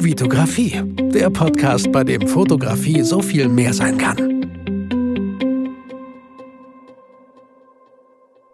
Vitografie, 0.00 0.80
der 1.12 1.28
Podcast, 1.28 1.90
bei 1.90 2.04
dem 2.04 2.28
Fotografie 2.28 3.02
so 3.02 3.20
viel 3.20 3.48
mehr 3.48 3.74
sein 3.74 3.98
kann. 3.98 4.16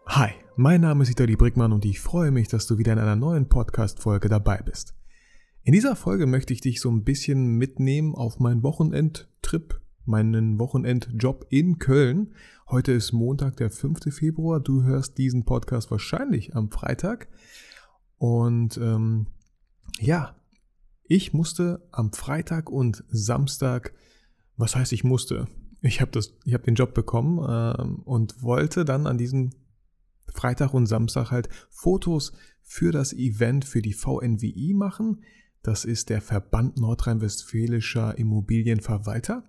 Hi, 0.06 0.30
mein 0.56 0.80
Name 0.80 1.02
ist 1.02 1.10
Vitali 1.10 1.36
Brickmann 1.36 1.72
und 1.72 1.84
ich 1.84 2.00
freue 2.00 2.30
mich, 2.30 2.48
dass 2.48 2.66
du 2.66 2.78
wieder 2.78 2.94
in 2.94 2.98
einer 2.98 3.14
neuen 3.14 3.50
Podcast-Folge 3.50 4.30
dabei 4.30 4.62
bist. 4.64 4.94
In 5.64 5.74
dieser 5.74 5.96
Folge 5.96 6.26
möchte 6.26 6.54
ich 6.54 6.62
dich 6.62 6.80
so 6.80 6.90
ein 6.90 7.04
bisschen 7.04 7.58
mitnehmen 7.58 8.14
auf 8.14 8.40
meinen 8.40 8.62
Wochenendtrip, 8.62 9.82
meinen 10.06 10.58
Wochenendjob 10.58 11.44
in 11.50 11.78
Köln. 11.78 12.32
Heute 12.70 12.92
ist 12.92 13.12
Montag, 13.12 13.58
der 13.58 13.68
5. 13.68 14.14
Februar. 14.14 14.60
Du 14.60 14.82
hörst 14.82 15.18
diesen 15.18 15.44
Podcast 15.44 15.90
wahrscheinlich 15.90 16.56
am 16.56 16.70
Freitag. 16.70 17.28
Und 18.16 18.78
ähm, 18.78 19.26
ja, 20.00 20.34
ich 21.06 21.32
musste 21.32 21.86
am 21.92 22.12
Freitag 22.12 22.70
und 22.70 23.04
Samstag, 23.08 23.94
was 24.56 24.76
heißt 24.76 24.92
ich 24.92 25.04
musste? 25.04 25.46
Ich 25.80 26.00
habe 26.00 26.18
habe 26.18 26.64
den 26.64 26.74
Job 26.74 26.94
bekommen 26.94 27.38
ähm, 27.48 27.96
und 28.04 28.42
wollte 28.42 28.84
dann 28.84 29.06
an 29.06 29.18
diesem 29.18 29.50
Freitag 30.32 30.72
und 30.72 30.86
Samstag 30.86 31.30
halt 31.30 31.48
Fotos 31.70 32.32
für 32.62 32.90
das 32.90 33.12
Event 33.12 33.64
für 33.64 33.82
die 33.82 33.92
VNWI 33.92 34.72
machen. 34.74 35.22
Das 35.62 35.84
ist 35.84 36.08
der 36.08 36.20
Verband 36.20 36.78
Nordrhein-Westfälischer 36.78 38.16
Immobilienverwalter. 38.18 39.48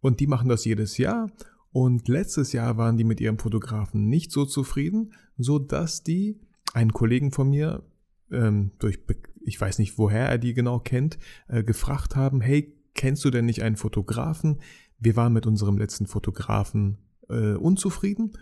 Und 0.00 0.20
die 0.20 0.26
machen 0.26 0.48
das 0.48 0.64
jedes 0.64 0.98
Jahr. 0.98 1.30
Und 1.72 2.08
letztes 2.08 2.52
Jahr 2.52 2.76
waren 2.76 2.96
die 2.96 3.04
mit 3.04 3.20
ihrem 3.20 3.38
Fotografen 3.38 4.08
nicht 4.08 4.30
so 4.30 4.44
zufrieden, 4.44 5.12
so 5.36 5.58
dass 5.58 6.02
die 6.04 6.40
einen 6.72 6.92
Kollegen 6.92 7.32
von 7.32 7.50
mir 7.50 7.82
ähm, 8.30 8.70
durch, 8.78 9.04
ich 9.46 9.60
weiß 9.60 9.78
nicht, 9.78 9.96
woher 9.96 10.28
er 10.28 10.38
die 10.38 10.54
genau 10.54 10.78
kennt, 10.80 11.18
äh, 11.48 11.62
gefragt 11.62 12.16
haben, 12.16 12.40
hey, 12.40 12.76
kennst 12.94 13.24
du 13.24 13.30
denn 13.30 13.46
nicht 13.46 13.62
einen 13.62 13.76
Fotografen? 13.76 14.60
Wir 14.98 15.16
waren 15.16 15.32
mit 15.32 15.46
unserem 15.46 15.78
letzten 15.78 16.06
Fotografen 16.06 16.98
äh, 17.28 17.54
unzufrieden 17.54 18.32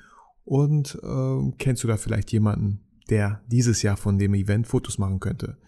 und 0.45 0.99
äh, 1.03 1.53
kennst 1.59 1.85
du 1.85 1.89
da 1.89 1.97
vielleicht 1.97 2.33
jemanden, 2.33 2.81
der 3.11 3.43
dieses 3.49 3.83
Jahr 3.83 3.97
von 3.97 4.19
dem 4.19 4.35
Event 4.35 4.67
Fotos 4.67 4.99
machen 4.99 5.21
könnte? 5.21 5.59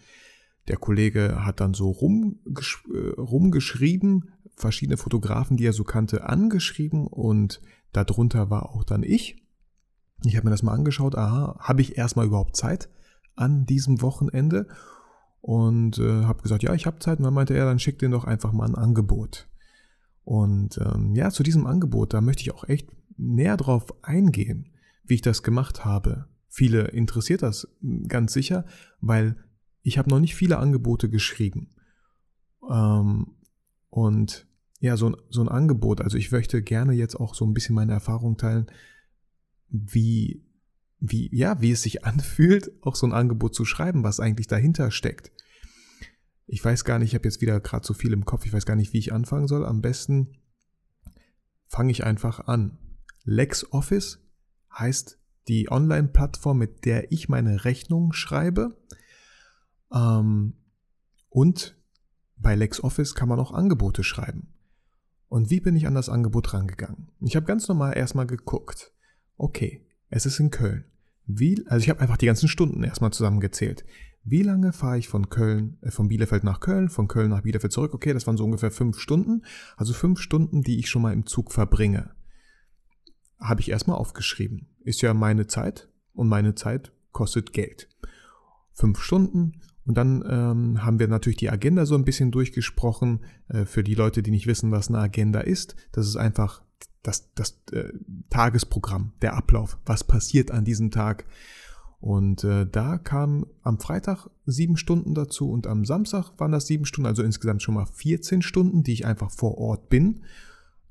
Der 0.67 0.77
Kollege 0.77 1.45
hat 1.45 1.59
dann 1.59 1.73
so 1.73 1.91
rumgesch 1.91 2.83
äh, 2.93 3.19
rumgeschrieben, 3.19 4.31
verschiedene 4.55 4.97
Fotografen, 4.97 5.55
die 5.55 5.65
er 5.65 5.73
so 5.73 5.83
kannte, 5.83 6.27
angeschrieben 6.27 7.07
und 7.07 7.61
darunter 7.93 8.49
war 8.49 8.69
auch 8.69 8.83
dann 8.83 9.03
ich. 9.03 9.43
Ich 10.25 10.35
habe 10.35 10.45
mir 10.45 10.51
das 10.51 10.63
mal 10.63 10.73
angeschaut, 10.73 11.15
aha, 11.15 11.57
habe 11.59 11.81
ich 11.81 11.97
erstmal 11.97 12.25
überhaupt 12.25 12.55
Zeit 12.55 12.89
an 13.35 13.65
diesem 13.65 14.01
Wochenende? 14.01 14.67
Und 15.47 15.97
äh, 15.97 16.25
habe 16.25 16.43
gesagt, 16.43 16.63
ja, 16.63 16.73
ich 16.73 16.85
habe 16.85 16.99
Zeit. 16.99 17.19
Und 17.19 17.23
dann 17.23 17.33
meinte 17.33 17.53
er, 17.53 17.63
dann 17.63 17.79
schick 17.79 17.99
dir 17.99 18.09
doch 18.09 18.25
einfach 18.25 18.51
mal 18.51 18.67
ein 18.67 18.75
Angebot. 18.75 19.47
Und 20.25 20.77
ähm, 20.79 21.15
ja, 21.15 21.29
zu 21.29 21.41
diesem 21.41 21.65
Angebot, 21.65 22.13
da 22.13 22.19
möchte 22.19 22.41
ich 22.41 22.53
auch 22.53 22.67
echt 22.67 22.89
näher 23.15 23.55
drauf 23.55 23.85
eingehen, 24.03 24.73
wie 25.05 25.13
ich 25.13 25.21
das 25.21 25.43
gemacht 25.43 25.85
habe. 25.85 26.27
Viele 26.49 26.89
interessiert 26.89 27.43
das 27.43 27.65
ganz 28.09 28.33
sicher, 28.33 28.65
weil 28.99 29.37
ich 29.83 29.97
habe 29.97 30.09
noch 30.09 30.19
nicht 30.19 30.35
viele 30.35 30.57
Angebote 30.57 31.09
geschrieben. 31.09 31.69
Ähm, 32.69 33.37
und 33.87 34.49
ja, 34.81 34.97
so 34.97 35.11
ein, 35.11 35.15
so 35.29 35.39
ein 35.39 35.47
Angebot, 35.47 36.01
also 36.01 36.17
ich 36.17 36.29
möchte 36.29 36.61
gerne 36.61 36.91
jetzt 36.91 37.15
auch 37.15 37.33
so 37.33 37.45
ein 37.45 37.53
bisschen 37.53 37.73
meine 37.73 37.93
Erfahrung 37.93 38.35
teilen, 38.35 38.67
wie, 39.69 40.45
wie, 40.99 41.29
ja, 41.35 41.61
wie 41.61 41.71
es 41.71 41.81
sich 41.81 42.05
anfühlt, 42.05 42.71
auch 42.81 42.95
so 42.95 43.05
ein 43.05 43.13
Angebot 43.13 43.55
zu 43.55 43.65
schreiben, 43.65 44.03
was 44.03 44.19
eigentlich 44.19 44.47
dahinter 44.47 44.91
steckt. 44.91 45.31
Ich 46.45 46.63
weiß 46.63 46.85
gar 46.85 46.97
nicht, 46.99 47.09
ich 47.09 47.15
habe 47.15 47.27
jetzt 47.27 47.41
wieder 47.41 47.59
gerade 47.59 47.85
so 47.85 47.93
viel 47.93 48.13
im 48.13 48.25
Kopf, 48.25 48.45
ich 48.45 48.53
weiß 48.53 48.65
gar 48.65 48.75
nicht, 48.75 48.93
wie 48.93 48.99
ich 48.99 49.11
anfangen 49.11 49.47
soll. 49.47 49.65
Am 49.65 49.81
besten 49.81 50.37
fange 51.67 51.91
ich 51.91 52.05
einfach 52.05 52.47
an. 52.47 52.77
LexOffice 53.25 54.19
heißt 54.73 55.19
die 55.47 55.69
Online-Plattform, 55.69 56.57
mit 56.57 56.85
der 56.85 57.11
ich 57.11 57.29
meine 57.29 57.65
Rechnung 57.65 58.13
schreibe. 58.13 58.77
Ähm, 59.93 60.53
und 61.29 61.77
bei 62.37 62.55
LexOffice 62.55 63.15
kann 63.15 63.29
man 63.29 63.39
auch 63.39 63.51
Angebote 63.51 64.03
schreiben. 64.03 64.53
Und 65.27 65.49
wie 65.49 65.59
bin 65.59 65.75
ich 65.75 65.87
an 65.87 65.95
das 65.95 66.09
Angebot 66.09 66.53
rangegangen? 66.53 67.11
Ich 67.19 67.35
habe 67.35 67.45
ganz 67.45 67.67
normal 67.67 67.97
erstmal 67.97 68.27
geguckt. 68.27 68.93
Okay, 69.35 69.86
es 70.09 70.25
ist 70.25 70.39
in 70.39 70.51
Köln. 70.51 70.85
Wie, 71.25 71.65
also 71.67 71.83
ich 71.83 71.89
habe 71.89 71.99
einfach 71.99 72.17
die 72.17 72.25
ganzen 72.25 72.47
Stunden 72.47 72.83
erstmal 72.83 73.11
zusammengezählt. 73.11 73.85
Wie 74.23 74.43
lange 74.43 74.73
fahre 74.73 74.97
ich 74.97 75.07
von 75.07 75.29
Köln, 75.29 75.77
äh, 75.81 75.91
von 75.91 76.07
Bielefeld 76.07 76.43
nach 76.43 76.59
Köln, 76.59 76.89
von 76.89 77.07
Köln 77.07 77.29
nach 77.29 77.41
Bielefeld 77.41 77.71
zurück? 77.71 77.93
Okay, 77.93 78.13
das 78.13 78.27
waren 78.27 78.37
so 78.37 78.45
ungefähr 78.45 78.71
fünf 78.71 78.99
Stunden. 78.99 79.43
Also 79.75 79.93
fünf 79.93 80.19
Stunden, 80.19 80.63
die 80.63 80.79
ich 80.79 80.89
schon 80.89 81.01
mal 81.01 81.13
im 81.13 81.25
Zug 81.25 81.51
verbringe. 81.51 82.11
Habe 83.39 83.61
ich 83.61 83.69
erstmal 83.69 83.97
aufgeschrieben. 83.97 84.67
Ist 84.83 85.01
ja 85.01 85.13
meine 85.13 85.47
Zeit 85.47 85.89
und 86.13 86.27
meine 86.27 86.55
Zeit 86.55 86.93
kostet 87.11 87.53
Geld. 87.53 87.89
Fünf 88.73 88.99
Stunden 88.99 89.61
und 89.87 89.97
dann 89.97 90.23
ähm, 90.29 90.83
haben 90.83 90.99
wir 90.99 91.07
natürlich 91.07 91.37
die 91.37 91.49
Agenda 91.49 91.85
so 91.85 91.95
ein 91.95 92.03
bisschen 92.03 92.29
durchgesprochen. 92.29 93.21
Äh, 93.47 93.65
für 93.65 93.83
die 93.83 93.95
Leute, 93.95 94.21
die 94.21 94.31
nicht 94.31 94.45
wissen, 94.45 94.71
was 94.71 94.89
eine 94.89 94.99
Agenda 94.99 95.39
ist, 95.39 95.77
das 95.93 96.05
ist 96.05 96.17
einfach 96.17 96.61
das, 97.07 97.33
das 97.35 97.57
äh, 97.71 97.93
Tagesprogramm, 98.29 99.13
der 99.21 99.35
Ablauf, 99.35 99.77
was 99.85 100.03
passiert 100.03 100.51
an 100.51 100.65
diesem 100.65 100.91
Tag. 100.91 101.25
Und 101.99 102.43
äh, 102.43 102.67
da 102.69 102.97
kam 102.97 103.47
am 103.63 103.79
Freitag 103.79 104.29
sieben 104.45 104.75
Stunden 104.75 105.15
dazu 105.15 105.49
und 105.49 105.67
am 105.67 105.85
Samstag 105.85 106.33
waren 106.37 106.51
das 106.51 106.67
sieben 106.67 106.85
Stunden, 106.85 107.07
also 107.07 107.23
insgesamt 107.23 107.63
schon 107.63 107.75
mal 107.75 107.85
14 107.85 108.41
Stunden, 108.41 108.83
die 108.83 108.91
ich 108.91 109.05
einfach 109.05 109.31
vor 109.31 109.57
Ort 109.57 109.87
bin 109.87 110.23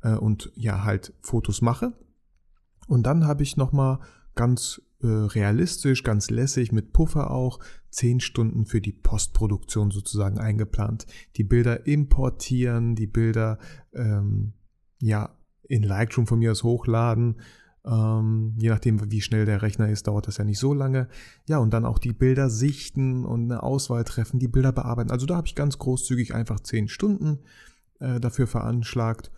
äh, 0.03 0.15
und 0.15 0.51
ja 0.55 0.85
halt 0.85 1.13
Fotos 1.21 1.61
mache. 1.61 1.93
Und 2.89 3.05
dann 3.05 3.27
habe 3.27 3.43
ich 3.43 3.59
nochmal 3.59 3.99
ganz 4.35 4.81
äh, 5.03 5.07
realistisch, 5.07 6.03
ganz 6.03 6.31
lässig, 6.31 6.73
mit 6.73 6.95
Puffer 6.95 7.31
auch, 7.31 7.61
zehn 7.91 8.21
Stunden 8.21 8.65
für 8.65 8.81
die 8.81 8.93
Postproduktion 8.93 9.91
sozusagen 9.91 10.39
eingeplant. 10.39 11.07
Die 11.37 11.45
Bilder 11.45 11.87
importieren, 11.87 12.95
die 12.95 13.07
Bilder 13.07 13.59
ähm, 13.93 14.55
ja 14.99 15.36
in 15.69 15.83
Lightroom 15.83 16.27
von 16.27 16.39
mir 16.39 16.53
aus 16.53 16.63
hochladen. 16.63 17.41
Ähm, 17.85 18.55
je 18.59 18.69
nachdem, 18.69 19.11
wie 19.11 19.21
schnell 19.21 19.47
der 19.47 19.63
Rechner 19.63 19.89
ist, 19.89 20.07
dauert 20.07 20.27
das 20.27 20.39
ja 20.39 20.45
nicht 20.45 20.59
so 20.59 20.75
lange. 20.75 21.09
Ja, 21.49 21.59
und 21.59 21.73
dann 21.73 21.85
auch 21.85 21.99
die 21.99 22.13
Bilder 22.13 22.51
sichten 22.51 23.25
und 23.25 23.45
eine 23.45 23.63
Auswahl 23.63 24.05
treffen, 24.05 24.39
die 24.39 24.49
Bilder 24.49 24.73
bearbeiten. 24.73 25.11
Also 25.11 25.27
da 25.27 25.37
habe 25.37 25.47
ich 25.47 25.55
ganz 25.55 25.79
großzügig 25.79 26.35
einfach 26.35 26.61
zehn 26.61 26.89
Stunden 26.89 27.41
äh, 28.01 28.19
dafür 28.19 28.47
veranschlagt 28.47 29.31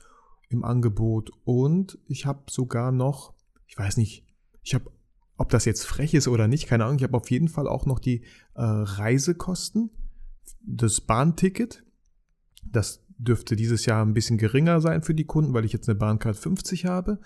im 0.49 0.65
Angebot. 0.65 1.31
Und 1.45 1.99
ich 2.07 2.25
habe 2.25 2.45
sogar 2.51 2.91
noch, 2.91 3.35
ich 3.67 3.77
weiß 3.77 3.99
nicht, 3.99 4.25
ich 4.63 4.75
habe 4.75 4.91
ob 5.39 5.51
das 5.51 5.65
jetzt 5.65 5.87
frech 5.87 6.15
ist 6.15 6.29
oder 6.29 6.49
nicht, 6.49 6.67
keine 6.67 6.85
Ahnung. 6.85 6.99
Ich 6.99 7.05
habe 7.05 7.17
auf 7.17 7.31
jeden 7.31 7.49
Fall 7.49 7.69
auch 7.69 7.87
noch 7.87 8.01
die 8.01 8.23
äh, 8.55 8.63
Reisekosten, 8.63 9.91
das 10.61 11.01
Bahnticket. 11.01 11.85
Das 12.65 13.05
dürfte 13.19 13.57
dieses 13.57 13.87
Jahr 13.87 14.05
ein 14.05 14.15
bisschen 14.15 14.39
geringer 14.39 14.81
sein 14.81 15.03
für 15.03 15.15
die 15.15 15.25
Kunden, 15.25 15.55
weil 15.55 15.65
ich 15.65 15.73
jetzt 15.73 15.89
eine 15.89 15.99
Bahncard 15.99 16.37
50 16.37 16.87
habe. 16.87 17.19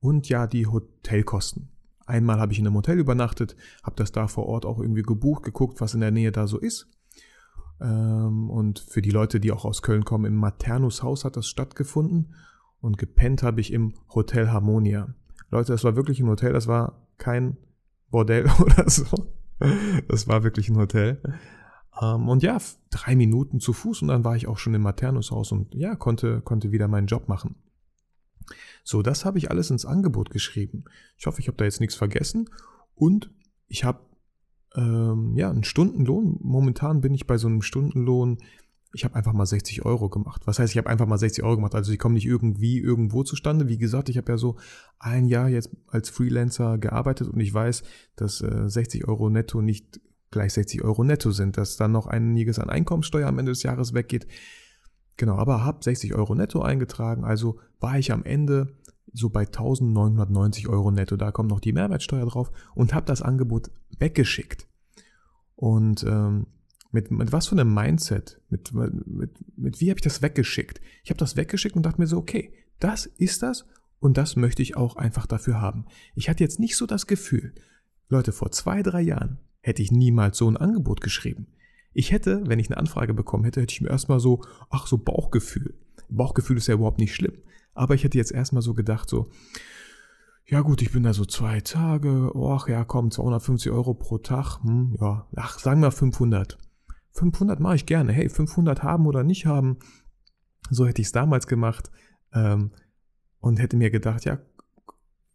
Und 0.00 0.28
ja, 0.28 0.46
die 0.46 0.66
Hotelkosten. 0.66 1.68
Einmal 2.06 2.40
habe 2.40 2.52
ich 2.52 2.58
in 2.58 2.66
einem 2.66 2.76
Hotel 2.76 2.98
übernachtet, 2.98 3.56
habe 3.82 3.96
das 3.96 4.10
da 4.10 4.26
vor 4.26 4.46
Ort 4.46 4.66
auch 4.66 4.80
irgendwie 4.80 5.02
gebucht, 5.02 5.44
geguckt, 5.44 5.80
was 5.80 5.94
in 5.94 6.00
der 6.00 6.10
Nähe 6.10 6.32
da 6.32 6.46
so 6.46 6.58
ist. 6.58 6.88
Ähm, 7.80 8.50
und 8.50 8.80
für 8.80 9.02
die 9.02 9.10
Leute, 9.10 9.40
die 9.40 9.52
auch 9.52 9.64
aus 9.64 9.82
Köln 9.82 10.04
kommen, 10.04 10.24
im 10.24 10.34
Maternus 10.34 11.02
Haus 11.02 11.24
hat 11.24 11.36
das 11.36 11.46
stattgefunden. 11.46 12.34
Und 12.80 12.98
gepennt 12.98 13.42
habe 13.42 13.60
ich 13.60 13.72
im 13.72 13.94
Hotel 14.12 14.50
Harmonia. 14.50 15.14
Leute, 15.50 15.72
das 15.72 15.84
war 15.84 15.94
wirklich 15.94 16.18
ein 16.18 16.28
Hotel, 16.28 16.52
das 16.52 16.66
war 16.66 17.06
kein 17.18 17.56
Bordell 18.10 18.46
oder 18.60 18.88
so. 18.88 19.06
Das 20.08 20.26
war 20.26 20.42
wirklich 20.42 20.68
ein 20.68 20.76
Hotel. 20.76 21.20
Ähm, 22.00 22.28
und 22.28 22.42
ja, 22.42 22.58
drei 22.90 23.16
Minuten 23.16 23.60
zu 23.60 23.72
Fuß 23.72 24.02
und 24.02 24.08
dann 24.08 24.24
war 24.24 24.36
ich 24.36 24.46
auch 24.46 24.58
schon 24.58 24.74
im 24.74 24.82
Maternushaus 24.82 25.52
und 25.52 25.74
ja, 25.74 25.94
konnte, 25.96 26.40
konnte 26.40 26.72
wieder 26.72 26.88
meinen 26.88 27.06
Job 27.06 27.28
machen. 27.28 27.56
So, 28.84 29.02
das 29.02 29.24
habe 29.24 29.38
ich 29.38 29.50
alles 29.50 29.70
ins 29.70 29.86
Angebot 29.86 30.30
geschrieben. 30.30 30.84
Ich 31.16 31.26
hoffe, 31.26 31.40
ich 31.40 31.48
habe 31.48 31.56
da 31.56 31.64
jetzt 31.64 31.80
nichts 31.80 31.94
vergessen. 31.94 32.50
Und 32.94 33.30
ich 33.68 33.84
habe 33.84 34.00
ähm, 34.74 35.34
ja 35.36 35.50
einen 35.50 35.64
Stundenlohn. 35.64 36.38
Momentan 36.40 37.00
bin 37.00 37.14
ich 37.14 37.26
bei 37.26 37.38
so 37.38 37.46
einem 37.46 37.62
Stundenlohn 37.62 38.38
ich 38.94 39.04
habe 39.04 39.14
einfach 39.14 39.32
mal 39.32 39.46
60 39.46 39.84
Euro 39.84 40.08
gemacht. 40.08 40.42
Was 40.46 40.58
heißt, 40.58 40.72
ich 40.72 40.78
habe 40.78 40.88
einfach 40.88 41.06
mal 41.06 41.18
60 41.18 41.42
Euro 41.44 41.56
gemacht? 41.56 41.74
Also 41.74 41.90
die 41.90 41.98
kommen 41.98 42.14
nicht 42.14 42.26
irgendwie 42.26 42.78
irgendwo 42.78 43.22
zustande. 43.22 43.68
Wie 43.68 43.78
gesagt, 43.78 44.08
ich 44.08 44.18
habe 44.18 44.32
ja 44.32 44.38
so 44.38 44.56
ein 44.98 45.26
Jahr 45.26 45.48
jetzt 45.48 45.70
als 45.86 46.10
Freelancer 46.10 46.78
gearbeitet 46.78 47.28
und 47.28 47.40
ich 47.40 47.52
weiß, 47.52 47.82
dass 48.16 48.42
äh, 48.42 48.68
60 48.68 49.08
Euro 49.08 49.30
netto 49.30 49.62
nicht 49.62 50.00
gleich 50.32 50.52
60 50.54 50.82
Euro 50.82 51.04
netto 51.04 51.30
sind, 51.30 51.56
dass 51.56 51.76
dann 51.76 51.92
noch 51.92 52.06
einiges 52.06 52.58
an 52.58 52.70
Einkommenssteuer 52.70 53.28
am 53.28 53.38
Ende 53.38 53.52
des 53.52 53.62
Jahres 53.62 53.94
weggeht. 53.94 54.26
Genau, 55.16 55.36
aber 55.36 55.64
habe 55.64 55.84
60 55.84 56.14
Euro 56.14 56.34
netto 56.34 56.62
eingetragen, 56.62 57.24
also 57.24 57.60
war 57.78 57.98
ich 57.98 58.10
am 58.12 58.24
Ende 58.24 58.76
so 59.12 59.28
bei 59.28 59.42
1990 59.42 60.68
Euro 60.68 60.90
netto. 60.90 61.16
Da 61.16 61.30
kommt 61.30 61.50
noch 61.50 61.60
die 61.60 61.72
Mehrwertsteuer 61.72 62.26
drauf 62.26 62.50
und 62.74 62.94
habe 62.94 63.06
das 63.06 63.22
Angebot 63.22 63.70
weggeschickt. 63.98 64.66
Und 65.54 66.02
ähm, 66.04 66.46
Mit, 66.92 67.10
mit 67.10 67.32
was 67.32 67.46
für 67.48 67.58
einem 67.58 67.72
Mindset? 67.72 68.40
Mit, 68.50 68.72
mit, 68.74 69.58
mit 69.58 69.80
wie 69.80 69.90
habe 69.90 69.98
ich 69.98 70.02
das 70.02 70.20
weggeschickt? 70.20 70.80
Ich 71.04 71.10
habe 71.10 71.18
das 71.18 71.36
weggeschickt 71.36 71.76
und 71.76 71.86
dachte 71.86 72.00
mir 72.00 72.06
so, 72.06 72.18
okay, 72.18 72.52
das 72.80 73.06
ist 73.06 73.42
das 73.42 73.66
und 73.98 74.16
das 74.16 74.36
möchte 74.36 74.62
ich 74.62 74.76
auch 74.76 74.96
einfach 74.96 75.26
dafür 75.26 75.60
haben. 75.60 75.86
Ich 76.14 76.28
hatte 76.28 76.42
jetzt 76.42 76.58
nicht 76.58 76.76
so 76.76 76.86
das 76.86 77.06
Gefühl, 77.06 77.54
Leute, 78.08 78.32
vor 78.32 78.50
zwei, 78.50 78.82
drei 78.82 79.00
Jahren 79.00 79.38
hätte 79.62 79.80
ich 79.82 79.90
niemals 79.90 80.36
so 80.36 80.48
ein 80.48 80.56
Angebot 80.56 81.00
geschrieben. 81.00 81.46
Ich 81.94 82.12
hätte, 82.12 82.42
wenn 82.46 82.58
ich 82.58 82.68
eine 82.68 82.78
Anfrage 82.78 83.14
bekommen 83.14 83.44
hätte, 83.44 83.60
hätte 83.60 83.72
ich 83.72 83.80
mir 83.80 83.90
erstmal 83.90 84.20
so, 84.20 84.42
ach 84.70 84.86
so 84.86 84.98
Bauchgefühl. 84.98 85.74
Bauchgefühl 86.08 86.56
ist 86.56 86.66
ja 86.66 86.74
überhaupt 86.74 86.98
nicht 86.98 87.14
schlimm. 87.14 87.38
Aber 87.74 87.94
ich 87.94 88.04
hätte 88.04 88.18
jetzt 88.18 88.32
erstmal 88.32 88.62
so 88.62 88.74
gedacht, 88.74 89.08
so, 89.08 89.30
ja 90.46 90.60
gut, 90.60 90.82
ich 90.82 90.92
bin 90.92 91.02
da 91.02 91.14
so 91.14 91.24
zwei 91.24 91.60
Tage, 91.60 92.32
ach 92.34 92.68
ja, 92.68 92.84
komm, 92.84 93.10
250 93.10 93.72
Euro 93.72 93.94
pro 93.94 94.18
Tag, 94.18 94.62
hm, 94.62 94.96
ja, 95.00 95.26
ach, 95.36 95.58
sagen 95.58 95.80
wir 95.80 95.90
500. 95.90 96.58
500 97.12 97.60
mache 97.60 97.76
ich 97.76 97.86
gerne, 97.86 98.12
hey, 98.12 98.28
500 98.28 98.82
haben 98.82 99.06
oder 99.06 99.22
nicht 99.22 99.46
haben, 99.46 99.78
so 100.70 100.86
hätte 100.86 101.00
ich 101.00 101.08
es 101.08 101.12
damals 101.12 101.46
gemacht 101.46 101.90
ähm, 102.34 102.72
und 103.40 103.60
hätte 103.60 103.76
mir 103.76 103.90
gedacht, 103.90 104.24
ja, 104.24 104.38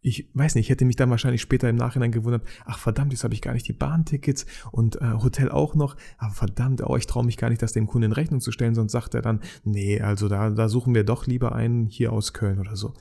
ich 0.00 0.28
weiß 0.32 0.54
nicht, 0.54 0.66
ich 0.66 0.70
hätte 0.70 0.84
mich 0.84 0.96
dann 0.96 1.10
wahrscheinlich 1.10 1.42
später 1.42 1.68
im 1.68 1.76
Nachhinein 1.76 2.12
gewundert, 2.12 2.46
ach 2.64 2.78
verdammt, 2.78 3.12
jetzt 3.12 3.24
habe 3.24 3.34
ich 3.34 3.42
gar 3.42 3.52
nicht 3.52 3.66
die 3.66 3.72
Bahntickets 3.72 4.46
und 4.70 5.00
äh, 5.00 5.14
Hotel 5.14 5.50
auch 5.50 5.74
noch, 5.74 5.96
aber 6.18 6.32
verdammt, 6.32 6.82
oh, 6.86 6.96
ich 6.96 7.06
traue 7.06 7.24
mich 7.24 7.36
gar 7.36 7.50
nicht, 7.50 7.62
das 7.62 7.72
dem 7.72 7.86
Kunden 7.86 8.06
in 8.06 8.12
Rechnung 8.12 8.40
zu 8.40 8.52
stellen, 8.52 8.74
sonst 8.74 8.92
sagt 8.92 9.14
er 9.14 9.22
dann, 9.22 9.40
nee, 9.64 10.00
also 10.00 10.28
da, 10.28 10.50
da 10.50 10.68
suchen 10.68 10.94
wir 10.94 11.04
doch 11.04 11.26
lieber 11.26 11.52
einen 11.52 11.86
hier 11.86 12.12
aus 12.12 12.32
Köln 12.32 12.60
oder 12.60 12.76
so. 12.76 12.94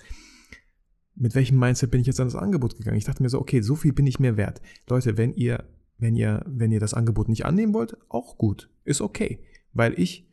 Mit 1.15 1.35
welchem 1.35 1.59
Mindset 1.59 1.91
bin 1.91 2.01
ich 2.01 2.07
jetzt 2.07 2.19
an 2.19 2.27
das 2.27 2.35
Angebot 2.35 2.77
gegangen? 2.77 2.97
Ich 2.97 3.05
dachte 3.05 3.23
mir 3.23 3.29
so, 3.29 3.39
okay, 3.39 3.61
so 3.61 3.75
viel 3.75 3.93
bin 3.93 4.05
ich 4.05 4.19
mir 4.19 4.38
wert. 4.38 4.61
Leute, 4.88 5.17
wenn 5.17 5.33
ihr, 5.33 5.63
wenn 5.97 6.15
ihr, 6.15 6.43
wenn 6.47 6.71
ihr 6.71 6.79
das 6.79 6.93
Angebot 6.93 7.29
nicht 7.29 7.45
annehmen 7.45 7.73
wollt, 7.73 7.97
auch 8.09 8.38
gut, 8.38 8.69
ist 8.85 9.01
okay, 9.01 9.39
weil 9.73 10.00
ich 10.00 10.27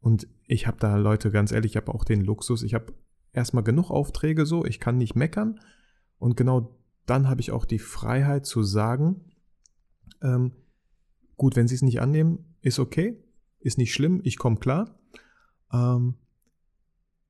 und 0.00 0.28
ich 0.46 0.66
habe 0.66 0.76
da 0.78 0.96
Leute, 0.96 1.30
ganz 1.30 1.52
ehrlich, 1.52 1.72
ich 1.72 1.76
habe 1.76 1.92
auch 1.92 2.04
den 2.04 2.20
Luxus, 2.20 2.62
ich 2.62 2.74
habe 2.74 2.92
erstmal 3.32 3.64
genug 3.64 3.90
Aufträge 3.90 4.46
so, 4.46 4.64
ich 4.64 4.78
kann 4.78 4.98
nicht 4.98 5.16
meckern 5.16 5.58
und 6.18 6.36
genau 6.36 6.76
dann 7.06 7.28
habe 7.28 7.40
ich 7.40 7.52
auch 7.52 7.64
die 7.64 7.78
Freiheit 7.78 8.46
zu 8.46 8.62
sagen, 8.62 9.20
ähm, 10.22 10.52
gut, 11.36 11.56
wenn 11.56 11.68
Sie 11.68 11.74
es 11.74 11.82
nicht 11.82 12.00
annehmen, 12.00 12.56
ist 12.62 12.78
okay, 12.78 13.22
ist 13.60 13.78
nicht 13.78 13.92
schlimm, 13.92 14.20
ich 14.24 14.38
komme 14.38 14.56
klar. 14.56 14.98
Ähm, 15.72 16.14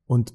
und 0.06 0.34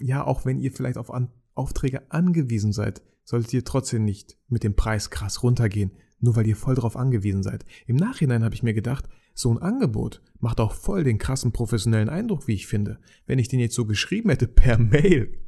ja, 0.00 0.26
auch 0.26 0.44
wenn 0.44 0.58
ihr 0.58 0.72
vielleicht 0.72 0.98
auf 0.98 1.12
An 1.12 1.30
Aufträge 1.54 2.10
angewiesen 2.10 2.72
seid, 2.72 3.02
solltet 3.24 3.52
ihr 3.52 3.64
trotzdem 3.64 4.04
nicht 4.04 4.38
mit 4.48 4.64
dem 4.64 4.74
Preis 4.74 5.10
krass 5.10 5.42
runtergehen, 5.42 5.92
nur 6.18 6.34
weil 6.34 6.46
ihr 6.46 6.56
voll 6.56 6.74
drauf 6.74 6.96
angewiesen 6.96 7.42
seid. 7.42 7.64
Im 7.86 7.96
Nachhinein 7.96 8.42
habe 8.42 8.54
ich 8.54 8.62
mir 8.62 8.74
gedacht, 8.74 9.08
so 9.34 9.50
ein 9.50 9.58
Angebot 9.58 10.22
macht 10.40 10.60
auch 10.60 10.72
voll 10.72 11.04
den 11.04 11.18
krassen 11.18 11.52
professionellen 11.52 12.08
Eindruck, 12.08 12.48
wie 12.48 12.54
ich 12.54 12.66
finde. 12.66 12.98
Wenn 13.26 13.38
ich 13.38 13.48
den 13.48 13.60
jetzt 13.60 13.74
so 13.74 13.86
geschrieben 13.86 14.30
hätte 14.30 14.48
per 14.48 14.78
Mail. 14.78 15.38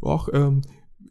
Och, 0.00 0.28
ähm, 0.32 0.62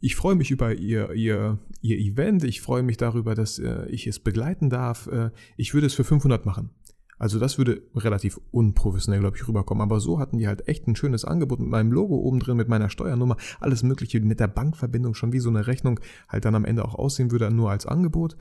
ich 0.01 0.15
freue 0.15 0.35
mich 0.35 0.51
über 0.51 0.73
ihr, 0.73 1.13
ihr, 1.13 1.59
ihr 1.81 1.97
Event, 1.97 2.43
ich 2.43 2.61
freue 2.61 2.83
mich 2.83 2.97
darüber, 2.97 3.35
dass 3.35 3.59
äh, 3.59 3.85
ich 3.87 4.07
es 4.07 4.19
begleiten 4.19 4.69
darf. 4.69 5.07
Äh, 5.07 5.31
ich 5.57 5.73
würde 5.73 5.87
es 5.87 5.93
für 5.93 6.03
500 6.03 6.45
machen. 6.45 6.71
Also 7.19 7.39
das 7.39 7.57
würde 7.57 7.83
relativ 7.95 8.39
unprofessionell, 8.51 9.21
glaube 9.21 9.37
ich, 9.37 9.47
rüberkommen. 9.47 9.81
Aber 9.81 9.99
so 9.99 10.19
hatten 10.19 10.37
die 10.37 10.47
halt 10.47 10.67
echt 10.67 10.87
ein 10.87 10.95
schönes 10.95 11.23
Angebot 11.23 11.59
mit 11.59 11.69
meinem 11.69 11.91
Logo 11.91 12.15
oben 12.15 12.39
drin, 12.39 12.57
mit 12.57 12.67
meiner 12.67 12.89
Steuernummer, 12.89 13.37
alles 13.59 13.83
Mögliche 13.83 14.19
mit 14.19 14.39
der 14.39 14.47
Bankverbindung, 14.47 15.13
schon 15.13 15.31
wie 15.31 15.39
so 15.39 15.49
eine 15.49 15.67
Rechnung 15.67 15.99
halt 16.27 16.45
dann 16.45 16.55
am 16.55 16.65
Ende 16.65 16.83
auch 16.83 16.95
aussehen 16.95 17.31
würde, 17.31 17.49
nur 17.49 17.71
als 17.71 17.85
Angebot. 17.85 18.35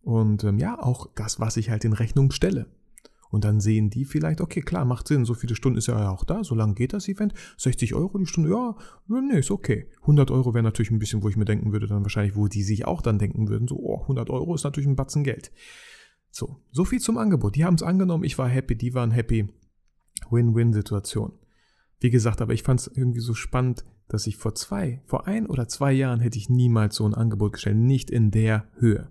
Und 0.00 0.44
ähm, 0.44 0.58
ja, 0.58 0.78
auch 0.80 1.10
das, 1.16 1.38
was 1.38 1.56
ich 1.58 1.70
halt 1.70 1.84
in 1.84 1.92
Rechnung 1.92 2.30
stelle. 2.30 2.66
Und 3.30 3.44
dann 3.44 3.60
sehen 3.60 3.90
die 3.90 4.04
vielleicht, 4.04 4.40
okay, 4.40 4.62
klar, 4.62 4.84
macht 4.84 5.08
Sinn, 5.08 5.24
so 5.24 5.34
viele 5.34 5.54
Stunden 5.54 5.78
ist 5.78 5.88
ja 5.88 6.10
auch 6.10 6.24
da, 6.24 6.44
so 6.44 6.54
lange 6.54 6.74
geht 6.74 6.92
das 6.92 7.08
Event. 7.08 7.34
60 7.58 7.94
Euro 7.94 8.16
die 8.18 8.26
Stunde, 8.26 8.50
ja, 8.50 8.76
nee, 9.08 9.38
ist 9.38 9.50
okay. 9.50 9.88
100 10.02 10.30
Euro 10.30 10.54
wäre 10.54 10.62
natürlich 10.62 10.90
ein 10.90 10.98
bisschen, 10.98 11.22
wo 11.22 11.28
ich 11.28 11.36
mir 11.36 11.44
denken 11.44 11.72
würde, 11.72 11.86
dann 11.86 12.02
wahrscheinlich, 12.02 12.36
wo 12.36 12.48
die 12.48 12.62
sich 12.62 12.86
auch 12.86 13.02
dann 13.02 13.18
denken 13.18 13.48
würden, 13.48 13.68
so, 13.68 13.76
oh, 13.76 14.02
100 14.02 14.30
Euro 14.30 14.54
ist 14.54 14.64
natürlich 14.64 14.88
ein 14.88 14.96
Batzen 14.96 15.24
Geld. 15.24 15.52
So, 16.30 16.56
so 16.70 16.84
viel 16.84 17.00
zum 17.00 17.18
Angebot. 17.18 17.56
Die 17.56 17.64
haben 17.64 17.74
es 17.74 17.82
angenommen, 17.82 18.24
ich 18.24 18.38
war 18.38 18.48
happy, 18.48 18.76
die 18.76 18.94
waren 18.94 19.10
happy. 19.10 19.48
Win-Win-Situation. 20.30 21.32
Wie 22.00 22.10
gesagt, 22.10 22.40
aber 22.40 22.52
ich 22.52 22.62
fand 22.62 22.80
es 22.80 22.86
irgendwie 22.86 23.20
so 23.20 23.34
spannend, 23.34 23.84
dass 24.08 24.26
ich 24.26 24.36
vor 24.36 24.54
zwei, 24.54 25.02
vor 25.06 25.26
ein 25.26 25.46
oder 25.46 25.68
zwei 25.68 25.92
Jahren 25.92 26.20
hätte 26.20 26.38
ich 26.38 26.48
niemals 26.48 26.96
so 26.96 27.06
ein 27.06 27.14
Angebot 27.14 27.54
gestellt, 27.54 27.76
nicht 27.76 28.10
in 28.10 28.30
der 28.30 28.68
Höhe. 28.78 29.10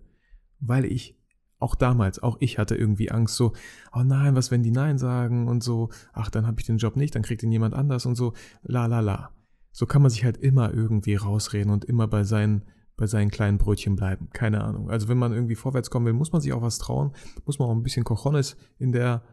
Weil 0.59 0.85
ich 0.85 1.17
auch 1.59 1.75
damals, 1.75 2.21
auch 2.21 2.37
ich 2.39 2.59
hatte 2.59 2.75
irgendwie 2.75 3.09
Angst, 3.09 3.35
so, 3.35 3.53
oh 3.93 4.03
nein, 4.03 4.35
was 4.35 4.51
wenn 4.51 4.63
die 4.63 4.71
Nein 4.71 4.97
sagen 4.97 5.47
und 5.47 5.63
so, 5.63 5.89
ach, 6.13 6.29
dann 6.29 6.45
habe 6.45 6.59
ich 6.59 6.65
den 6.65 6.77
Job 6.77 6.95
nicht, 6.95 7.15
dann 7.15 7.23
kriegt 7.23 7.41
ihn 7.43 7.51
jemand 7.51 7.73
anders 7.73 8.05
und 8.05 8.15
so, 8.15 8.33
la 8.63 8.85
la 8.85 8.99
la. 8.99 9.31
So 9.71 9.85
kann 9.85 10.01
man 10.01 10.11
sich 10.11 10.23
halt 10.23 10.37
immer 10.37 10.73
irgendwie 10.73 11.15
rausreden 11.15 11.71
und 11.71 11.85
immer 11.85 12.07
bei 12.07 12.23
seinen, 12.23 12.63
bei 12.95 13.07
seinen 13.07 13.29
kleinen 13.29 13.57
Brötchen 13.57 13.95
bleiben. 13.95 14.29
Keine 14.33 14.63
Ahnung. 14.63 14.89
Also 14.89 15.07
wenn 15.07 15.17
man 15.17 15.33
irgendwie 15.33 15.55
vorwärts 15.55 15.89
kommen 15.89 16.05
will, 16.05 16.13
muss 16.13 16.31
man 16.31 16.41
sich 16.41 16.53
auch 16.53 16.61
was 16.61 16.79
trauen, 16.79 17.13
muss 17.45 17.59
man 17.59 17.69
auch 17.69 17.75
ein 17.75 17.83
bisschen 17.83 18.03
Cojones 18.03 18.57
in 18.77 18.91
der, 18.91 19.23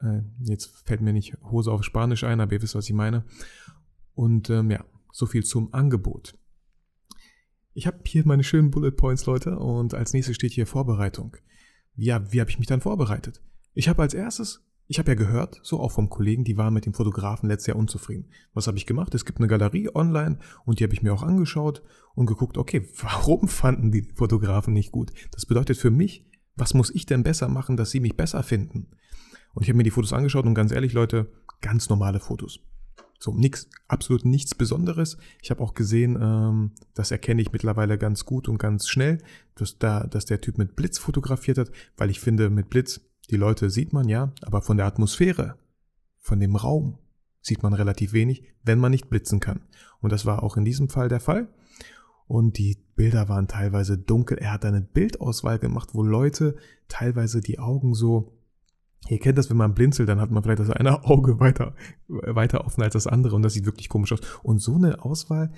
äh, 0.00 0.20
jetzt 0.40 0.86
fällt 0.86 1.00
mir 1.00 1.12
nicht 1.12 1.36
Hose 1.42 1.72
auf 1.72 1.84
Spanisch 1.84 2.24
ein, 2.24 2.40
aber 2.40 2.52
ihr 2.52 2.62
wisst, 2.62 2.74
was 2.74 2.88
ich 2.88 2.94
meine. 2.94 3.24
Und 4.14 4.50
ähm, 4.50 4.70
ja, 4.70 4.84
so 5.12 5.26
viel 5.26 5.44
zum 5.44 5.72
Angebot. 5.74 6.36
Ich 7.72 7.86
habe 7.86 7.98
hier 8.04 8.26
meine 8.26 8.42
schönen 8.42 8.70
Bullet 8.70 8.90
Points, 8.92 9.26
Leute, 9.26 9.58
und 9.58 9.94
als 9.94 10.12
nächstes 10.12 10.34
steht 10.34 10.52
hier 10.52 10.66
Vorbereitung 10.66 11.36
ja, 11.98 12.32
wie 12.32 12.40
habe 12.40 12.48
ich 12.48 12.58
mich 12.58 12.68
dann 12.68 12.80
vorbereitet? 12.80 13.42
Ich 13.74 13.88
habe 13.88 14.02
als 14.02 14.14
erstes, 14.14 14.64
ich 14.86 14.98
habe 15.00 15.10
ja 15.10 15.14
gehört, 15.16 15.60
so 15.64 15.80
auch 15.80 15.90
vom 15.90 16.08
Kollegen, 16.08 16.44
die 16.44 16.56
waren 16.56 16.72
mit 16.72 16.86
dem 16.86 16.94
Fotografen 16.94 17.48
letztes 17.48 17.66
Jahr 17.66 17.76
unzufrieden. 17.76 18.30
Was 18.54 18.68
habe 18.68 18.78
ich 18.78 18.86
gemacht? 18.86 19.14
Es 19.14 19.24
gibt 19.24 19.38
eine 19.38 19.48
Galerie 19.48 19.90
online 19.94 20.38
und 20.64 20.78
die 20.78 20.84
habe 20.84 20.94
ich 20.94 21.02
mir 21.02 21.12
auch 21.12 21.24
angeschaut 21.24 21.82
und 22.14 22.26
geguckt, 22.26 22.56
okay, 22.56 22.88
warum 23.02 23.48
fanden 23.48 23.90
die 23.90 24.08
Fotografen 24.14 24.72
nicht 24.72 24.92
gut? 24.92 25.12
Das 25.32 25.44
bedeutet 25.44 25.76
für 25.76 25.90
mich, 25.90 26.24
was 26.54 26.72
muss 26.72 26.94
ich 26.94 27.04
denn 27.04 27.24
besser 27.24 27.48
machen, 27.48 27.76
dass 27.76 27.90
sie 27.90 28.00
mich 28.00 28.16
besser 28.16 28.44
finden? 28.44 28.88
Und 29.54 29.62
ich 29.64 29.68
habe 29.68 29.76
mir 29.76 29.82
die 29.82 29.90
Fotos 29.90 30.12
angeschaut 30.12 30.46
und 30.46 30.54
ganz 30.54 30.70
ehrlich, 30.70 30.92
Leute, 30.92 31.32
ganz 31.60 31.88
normale 31.88 32.20
Fotos. 32.20 32.60
So, 33.18 33.34
nix, 33.34 33.68
absolut 33.88 34.24
nichts 34.24 34.54
Besonderes. 34.54 35.16
Ich 35.42 35.50
habe 35.50 35.62
auch 35.62 35.74
gesehen, 35.74 36.16
ähm, 36.20 36.72
das 36.94 37.10
erkenne 37.10 37.42
ich 37.42 37.52
mittlerweile 37.52 37.98
ganz 37.98 38.24
gut 38.24 38.48
und 38.48 38.58
ganz 38.58 38.88
schnell, 38.88 39.18
dass, 39.56 39.78
da, 39.78 40.06
dass 40.06 40.24
der 40.24 40.40
Typ 40.40 40.56
mit 40.56 40.76
Blitz 40.76 40.98
fotografiert 40.98 41.58
hat, 41.58 41.72
weil 41.96 42.10
ich 42.10 42.20
finde, 42.20 42.48
mit 42.48 42.70
Blitz, 42.70 43.00
die 43.30 43.36
Leute 43.36 43.70
sieht 43.70 43.92
man 43.92 44.08
ja, 44.08 44.32
aber 44.42 44.62
von 44.62 44.76
der 44.76 44.86
Atmosphäre, 44.86 45.58
von 46.20 46.38
dem 46.38 46.54
Raum 46.54 46.98
sieht 47.40 47.62
man 47.62 47.72
relativ 47.72 48.12
wenig, 48.12 48.44
wenn 48.62 48.78
man 48.78 48.92
nicht 48.92 49.10
blitzen 49.10 49.40
kann. 49.40 49.62
Und 50.00 50.12
das 50.12 50.24
war 50.24 50.42
auch 50.42 50.56
in 50.56 50.64
diesem 50.64 50.88
Fall 50.88 51.08
der 51.08 51.20
Fall. 51.20 51.48
Und 52.26 52.58
die 52.58 52.84
Bilder 52.94 53.28
waren 53.28 53.48
teilweise 53.48 53.96
dunkel. 53.96 54.38
Er 54.38 54.52
hat 54.52 54.64
eine 54.64 54.82
Bildauswahl 54.82 55.58
gemacht, 55.58 55.90
wo 55.94 56.02
Leute 56.02 56.56
teilweise 56.86 57.40
die 57.40 57.58
Augen 57.58 57.94
so 57.94 58.37
Ihr 59.08 59.18
kennt 59.18 59.38
das, 59.38 59.48
wenn 59.48 59.56
man 59.56 59.74
blinzelt, 59.74 60.08
dann 60.08 60.20
hat 60.20 60.30
man 60.30 60.42
vielleicht 60.42 60.60
das 60.60 60.70
eine 60.70 61.04
Auge 61.04 61.40
weiter, 61.40 61.74
weiter 62.08 62.64
offen 62.64 62.82
als 62.82 62.92
das 62.92 63.06
andere 63.06 63.36
und 63.36 63.42
das 63.42 63.54
sieht 63.54 63.66
wirklich 63.66 63.88
komisch 63.88 64.12
aus. 64.12 64.20
Und 64.42 64.58
so 64.60 64.74
eine 64.74 65.04
Auswahl 65.04 65.52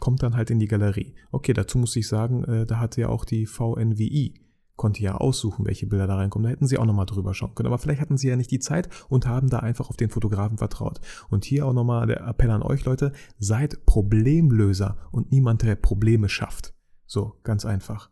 kommt 0.00 0.22
dann 0.22 0.36
halt 0.36 0.50
in 0.50 0.58
die 0.58 0.68
Galerie. 0.68 1.14
Okay, 1.30 1.52
dazu 1.52 1.78
muss 1.78 1.96
ich 1.96 2.08
sagen, 2.08 2.44
äh, 2.44 2.66
da 2.66 2.78
hatte 2.78 3.00
ja 3.00 3.08
auch 3.08 3.24
die 3.24 3.46
VNWI, 3.46 4.34
konnte 4.76 5.02
ja 5.02 5.14
aussuchen, 5.14 5.64
welche 5.66 5.86
Bilder 5.86 6.06
da 6.06 6.16
reinkommen. 6.16 6.44
Da 6.44 6.50
hätten 6.50 6.66
sie 6.66 6.78
auch 6.78 6.84
nochmal 6.84 7.06
drüber 7.06 7.32
schauen 7.32 7.54
können. 7.54 7.68
Aber 7.68 7.78
vielleicht 7.78 8.00
hatten 8.00 8.18
sie 8.18 8.28
ja 8.28 8.36
nicht 8.36 8.50
die 8.50 8.58
Zeit 8.58 8.88
und 9.08 9.26
haben 9.26 9.48
da 9.48 9.60
einfach 9.60 9.88
auf 9.88 9.96
den 9.96 10.10
Fotografen 10.10 10.58
vertraut. 10.58 11.00
Und 11.30 11.44
hier 11.44 11.66
auch 11.66 11.72
nochmal 11.72 12.06
der 12.06 12.26
Appell 12.26 12.50
an 12.50 12.62
euch, 12.62 12.84
Leute, 12.84 13.12
seid 13.38 13.86
Problemlöser 13.86 14.98
und 15.12 15.32
niemand, 15.32 15.62
der 15.62 15.76
Probleme 15.76 16.28
schafft. 16.28 16.74
So, 17.06 17.36
ganz 17.42 17.64
einfach. 17.64 18.10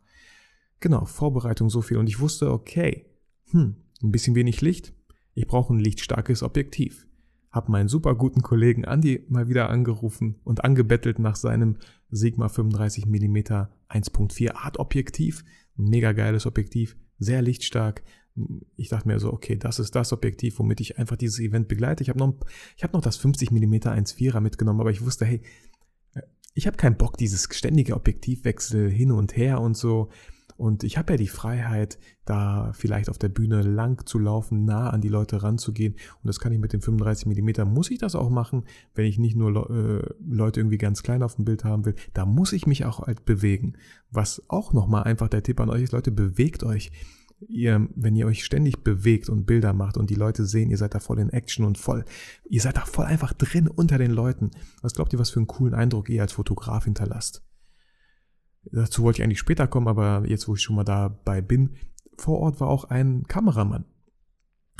Genau, 0.81 1.05
Vorbereitung 1.05 1.69
so 1.69 1.83
viel. 1.83 1.99
Und 1.99 2.09
ich 2.09 2.21
wusste, 2.21 2.50
okay, 2.50 3.07
hm, 3.50 3.76
ein 4.02 4.12
bisschen 4.12 4.34
wenig 4.34 4.60
Licht? 4.60 4.94
Ich 5.34 5.46
brauche 5.46 5.74
ein 5.74 5.80
lichtstarkes 5.80 6.42
Objektiv. 6.42 7.06
Hab 7.50 7.68
meinen 7.68 7.88
super 7.88 8.14
guten 8.14 8.42
Kollegen 8.42 8.84
Andy 8.84 9.24
mal 9.28 9.48
wieder 9.48 9.70
angerufen 9.70 10.36
und 10.44 10.64
angebettelt 10.64 11.18
nach 11.18 11.36
seinem 11.36 11.76
Sigma 12.10 12.48
35 12.48 13.06
mm 13.06 13.36
1.4 13.36 14.54
Art 14.54 14.78
Objektiv. 14.78 15.44
Ein 15.78 15.84
mega 15.84 16.12
geiles 16.12 16.46
Objektiv, 16.46 16.96
sehr 17.18 17.42
lichtstark. 17.42 18.02
Ich 18.76 18.88
dachte 18.88 19.06
mir 19.06 19.20
so, 19.20 19.32
okay, 19.32 19.56
das 19.56 19.78
ist 19.78 19.94
das 19.94 20.12
Objektiv, 20.12 20.58
womit 20.58 20.80
ich 20.80 20.98
einfach 20.98 21.16
dieses 21.16 21.38
Event 21.38 21.68
begleite. 21.68 22.02
Ich 22.02 22.08
habe 22.08 22.18
noch, 22.18 22.34
hab 22.82 22.92
noch 22.92 23.02
das 23.02 23.16
50 23.16 23.52
mm 23.52 23.74
1.4er 23.74 24.40
mitgenommen, 24.40 24.80
aber 24.80 24.90
ich 24.90 25.04
wusste, 25.04 25.24
hey, 25.24 25.40
ich 26.54 26.66
habe 26.66 26.76
keinen 26.76 26.96
Bock, 26.96 27.16
dieses 27.16 27.48
ständige 27.50 27.94
Objektivwechsel 27.94 28.90
hin 28.90 29.10
und 29.10 29.36
her 29.36 29.60
und 29.60 29.76
so. 29.76 30.10
Und 30.56 30.84
ich 30.84 30.96
habe 30.99 31.12
ja 31.12 31.16
die 31.16 31.28
Freiheit, 31.28 31.99
da 32.25 32.73
vielleicht 32.75 33.11
auf 33.11 33.18
der 33.18 33.28
Bühne 33.28 33.62
lang 33.62 34.06
zu 34.06 34.18
laufen, 34.18 34.64
nah 34.64 34.90
an 34.90 35.00
die 35.00 35.08
Leute 35.08 35.42
ranzugehen. 35.42 35.94
Und 35.94 36.28
das 36.28 36.38
kann 36.38 36.52
ich 36.52 36.58
mit 36.58 36.73
dem 36.73 36.80
35 36.80 37.26
mm. 37.26 37.62
Muss 37.66 37.90
ich 37.90 37.99
das 37.99 38.14
auch 38.14 38.30
machen, 38.30 38.64
wenn 38.94 39.06
ich 39.06 39.18
nicht 39.18 39.37
nur 39.37 39.70
äh, 39.70 40.14
Leute 40.26 40.61
irgendwie 40.61 40.78
ganz 40.78 41.02
klein 41.02 41.23
auf 41.23 41.37
dem 41.37 41.44
Bild 41.44 41.64
haben 41.64 41.84
will. 41.84 41.94
Da 42.12 42.25
muss 42.25 42.52
ich 42.52 42.66
mich 42.66 42.84
auch 42.84 43.00
halt 43.00 43.25
bewegen. 43.25 43.75
Was 44.11 44.42
auch 44.49 44.73
nochmal 44.73 45.04
einfach 45.04 45.28
der 45.28 45.42
Tipp 45.42 45.61
an 45.61 45.70
euch 45.70 45.82
ist, 45.82 45.92
Leute, 45.92 46.12
bewegt 46.12 46.62
euch. 46.62 46.92
ihr, 47.49 47.88
wenn 47.94 48.16
ihr 48.16 48.26
euch 48.26 48.44
ständig 48.44 48.84
bewegt 48.84 49.28
und 49.28 49.44
Bilder 49.44 49.73
macht 49.73 49.96
und 49.96 50.08
die 50.08 50.14
Leute 50.14 50.46
sehen, 50.46 50.70
ihr 50.70 50.78
seid 50.78 50.94
da 50.94 51.00
voll 51.00 51.18
in 51.18 51.30
Action 51.30 51.64
und 51.64 51.78
voll, 51.78 52.04
ihr 52.49 52.61
seid 52.61 52.76
da 52.76 52.82
voll 52.82 53.06
einfach 53.06 53.32
drin 53.32 53.68
unter 53.68 53.99
den 53.99 54.12
Leuten. 54.12 54.50
Was 54.82 54.94
glaubt 54.94 55.12
ihr, 55.12 55.18
was 55.18 55.30
für 55.30 55.40
einen 55.40 55.46
coolen 55.46 55.75
Eindruck 55.75 56.08
ihr 56.08 56.23
als 56.23 56.32
Fotograf 56.32 56.84
hinterlasst? 56.84 57.42
Dazu 58.73 59.02
wollte 59.02 59.18
ich 59.18 59.25
eigentlich 59.25 59.38
später 59.38 59.66
kommen, 59.66 59.88
aber 59.88 60.25
jetzt, 60.26 60.49
wo 60.49 60.54
ich 60.54 60.62
schon 60.62 60.76
mal 60.76 60.85
dabei 60.85 61.40
bin, 61.40 61.76
vor 62.16 62.38
Ort 62.40 62.61
war 62.61 62.68
auch 62.68 62.85
ein 62.85 63.25
Kameramann. 63.25 63.85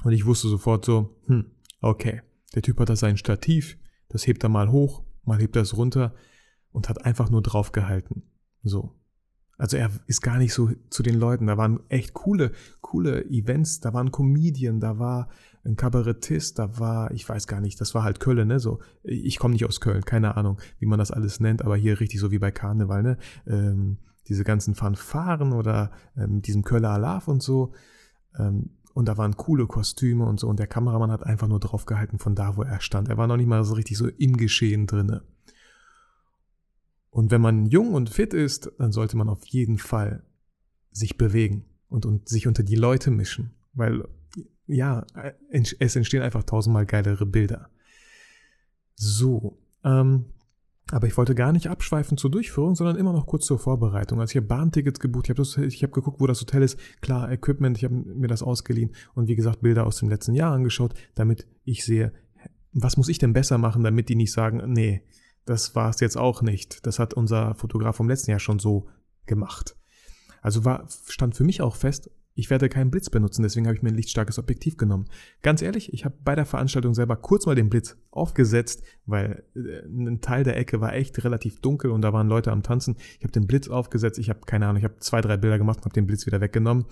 Und 0.05 0.13
ich 0.13 0.27
wusste 0.27 0.49
sofort 0.49 0.85
so, 0.85 1.17
hm, 1.27 1.47
okay, 1.81 2.23
der 2.55 2.63
Typ 2.63 2.79
hat 2.81 2.89
da 2.89 2.97
sein 2.97 3.17
Stativ, 3.17 3.79
das 4.09 4.27
hebt 4.27 4.43
er 4.43 4.49
mal 4.49 4.71
hoch, 4.71 5.03
mal 5.25 5.41
hebt 5.41 5.57
er 5.57 5.63
es 5.63 5.77
runter 5.77 6.15
und 6.73 6.89
hat 6.89 7.05
einfach 7.05 7.31
nur 7.31 7.43
draufgehalten. 7.43 8.23
So. 8.63 8.95
Also 9.57 9.77
er 9.77 9.91
ist 10.07 10.21
gar 10.21 10.39
nicht 10.39 10.53
so 10.53 10.71
zu 10.91 11.03
den 11.03 11.15
Leuten. 11.15 11.47
Da 11.47 11.57
waren 11.57 11.81
echt 11.89 12.13
coole, 12.13 12.53
coole 12.81 13.25
Events. 13.27 13.81
Da 13.81 13.95
war 13.95 14.03
ein 14.03 14.11
Comedian, 14.11 14.81
da 14.81 14.99
war 14.99 15.29
ein 15.65 15.77
Kabarettist, 15.77 16.59
da 16.59 16.79
war, 16.79 17.11
ich 17.13 17.29
weiß 17.29 17.47
gar 17.47 17.61
nicht, 17.61 17.81
das 17.81 17.95
war 17.95 18.05
halt 18.05 18.21
Köln, 18.21 18.49
ne? 18.49 18.61
So, 18.61 18.81
ich 19.03 19.39
komme 19.39 19.55
nicht 19.55 19.65
aus 19.65 19.81
Köln, 19.81 20.05
keine 20.05 20.37
Ahnung, 20.37 20.59
wie 20.79 20.87
man 20.87 20.99
das 20.99 21.11
alles 21.11 21.41
nennt, 21.41 21.63
aber 21.63 21.77
hier 21.77 22.01
richtig 22.01 22.21
so 22.21 22.31
wie 22.31 22.39
bei 22.39 22.51
Karneval, 22.51 23.03
ne? 23.03 23.19
Ähm, 23.47 23.99
diese 24.29 24.45
ganzen 24.45 24.75
Fanfaren 24.75 25.53
oder 25.53 25.91
ähm, 26.17 26.43
diesem 26.43 26.65
Köller 26.65 26.91
Alarv 26.91 27.29
und 27.29 27.43
so. 27.43 27.73
Ähm, 28.39 28.71
und 28.95 29.09
da 29.09 29.19
waren 29.19 29.37
coole 29.37 29.67
Kostüme 29.67 30.25
und 30.25 30.39
so. 30.39 30.49
Und 30.49 30.59
der 30.61 30.69
Kameramann 30.69 31.11
hat 31.11 31.25
einfach 31.25 31.49
nur 31.49 31.61
draufgehalten 31.61 32.19
von 32.19 32.35
da, 32.35 32.57
wo 32.57 32.63
er 32.63 32.81
stand. 32.81 33.09
Er 33.09 33.19
war 33.19 33.27
noch 33.27 33.37
nicht 33.37 33.49
mal 33.49 33.65
so 33.65 33.75
richtig 33.75 33.99
so 33.99 34.07
im 34.07 34.37
Geschehen 34.37 34.87
drinne. 34.87 35.23
Und 37.11 37.31
wenn 37.31 37.41
man 37.41 37.67
jung 37.67 37.93
und 37.93 38.11
fit 38.11 38.35
ist, 38.35 38.73
dann 38.79 38.93
sollte 38.93 39.17
man 39.17 39.29
auf 39.29 39.45
jeden 39.47 39.79
Fall 39.79 40.25
sich 40.91 41.19
bewegen 41.19 41.65
und, 41.89 42.07
und 42.07 42.29
sich 42.29 42.47
unter 42.47 42.63
die 42.63 42.77
Leute 42.77 43.11
mischen. 43.11 43.55
Weil, 43.73 44.05
ja, 44.67 45.07
es 45.51 45.97
entstehen 45.97 46.23
einfach 46.23 46.45
tausendmal 46.45 46.87
geilere 46.87 47.27
Bilder. 47.27 47.69
So, 48.95 49.59
ähm, 49.85 50.27
aber 50.91 51.07
ich 51.07 51.17
wollte 51.17 51.35
gar 51.35 51.53
nicht 51.53 51.69
abschweifen 51.69 52.19
zur 52.19 52.31
Durchführung, 52.31 52.75
sondern 52.75 52.97
immer 52.97 53.13
noch 53.13 53.27
kurz 53.27 53.47
zur 53.47 53.59
Vorbereitung. 53.59 54.21
Also 54.21 54.33
ich 54.33 54.37
habe 54.37 54.47
Bahntickets 54.47 55.01
gebucht, 55.01 55.29
ich 55.29 55.39
habe 55.39 55.43
hab 55.43 55.93
geguckt, 55.93 56.21
wo 56.21 56.27
das 56.27 56.41
Hotel 56.41 56.63
ist. 56.63 56.79
Klar, 57.01 57.31
Equipment, 57.33 57.79
ich 57.79 57.85
habe 57.85 57.95
mir 57.95 58.29
das 58.29 58.43
ausgeliehen 58.43 58.95
und 59.15 59.29
wie 59.29 59.37
gesagt 59.37 59.63
Bilder 59.63 59.87
aus 59.87 59.97
dem 59.99 60.09
letzten 60.09 60.35
Jahr 60.35 60.53
angeschaut, 60.53 60.95
damit 61.15 61.47
ich 61.65 61.85
sehe, 61.85 62.13
was 62.73 62.97
muss 62.97 63.09
ich 63.09 63.19
denn 63.19 63.33
besser 63.33 63.57
machen, 63.57 63.83
damit 63.83 64.09
die 64.09 64.17
nicht 64.17 64.33
sagen, 64.33 64.63
nee, 64.73 65.03
das 65.47 65.75
war 65.75 65.91
es 65.91 66.01
jetzt 66.01 66.17
auch 66.17 66.43
nicht. 66.43 66.87
Das 66.87 66.99
hat 66.99 67.15
unser 67.15 67.55
Fotograf 67.55 67.97
vom 67.97 68.09
letzten 68.09 68.31
Jahr 68.31 68.41
schon 68.41 68.59
so 68.59 68.89
gemacht. 69.27 69.77
Also 70.43 70.65
war, 70.65 70.87
stand 71.09 71.35
für 71.35 71.45
mich 71.45 71.63
auch 71.63 71.77
fest, 71.77 72.11
ich 72.37 72.51
werde 72.51 72.69
keinen 72.69 72.91
Blitz 72.91 73.11
benutzen, 73.11 73.43
deswegen 73.43 73.67
habe 73.67 73.77
ich 73.77 73.83
mir 73.83 73.91
ein 73.91 73.95
lichtstarkes 73.95 74.39
Objektiv 74.41 74.77
genommen. 74.77 75.07
Ganz 75.43 75.63
ehrlich, 75.63 75.93
ich 75.93 76.05
habe 76.05 76.17
bei 76.25 76.35
der 76.35 76.47
Veranstaltung 76.47 76.93
selber 76.93 77.17
kurz 77.17 77.47
mal 77.47 77.55
den 77.55 77.71
Blitz 77.71 77.97
aufgesetzt, 78.11 78.83
weil 79.07 79.45
äh, 79.55 79.87
ein 79.87 80.21
Teil 80.21 80.43
der 80.43 80.57
Ecke 80.57 80.81
war 80.81 80.95
echt 80.95 81.23
relativ 81.25 81.61
dunkel 81.61 81.93
und 81.93 82.03
da 82.03 82.13
waren 82.13 82.29
Leute 82.29 82.51
am 82.51 82.65
Tanzen. 82.65 82.97
Ich 83.19 83.25
habe 83.25 83.33
den 83.33 83.47
Blitz 83.47 83.69
aufgesetzt, 83.69 84.19
ich 84.19 84.31
habe 84.31 84.41
keine 84.47 84.67
Ahnung, 84.67 84.79
ich 84.79 84.85
habe 84.85 84.99
zwei, 84.99 85.21
drei 85.21 85.37
Bilder 85.37 85.59
gemacht 85.59 85.79
und 85.79 85.85
habe 85.85 85.95
den 85.95 86.07
Blitz 86.07 86.27
wieder 86.27 86.41
weggenommen. 86.41 86.87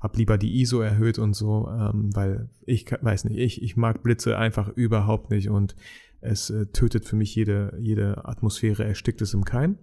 Habe 0.00 0.18
lieber 0.18 0.38
die 0.38 0.60
ISO 0.60 0.80
erhöht 0.80 1.18
und 1.18 1.34
so, 1.34 1.68
ähm, 1.68 2.10
weil 2.14 2.50
ich 2.62 2.86
weiß 3.00 3.24
nicht, 3.24 3.38
ich, 3.38 3.62
ich 3.62 3.76
mag 3.76 4.02
Blitze 4.02 4.36
einfach 4.36 4.68
überhaupt 4.68 5.30
nicht 5.30 5.48
und 5.48 5.74
es 6.20 6.50
äh, 6.50 6.66
tötet 6.66 7.04
für 7.04 7.16
mich 7.16 7.34
jede, 7.34 7.76
jede 7.80 8.24
Atmosphäre, 8.26 8.84
erstickt 8.84 9.22
es 9.22 9.34
im 9.34 9.44
Keim. 9.44 9.78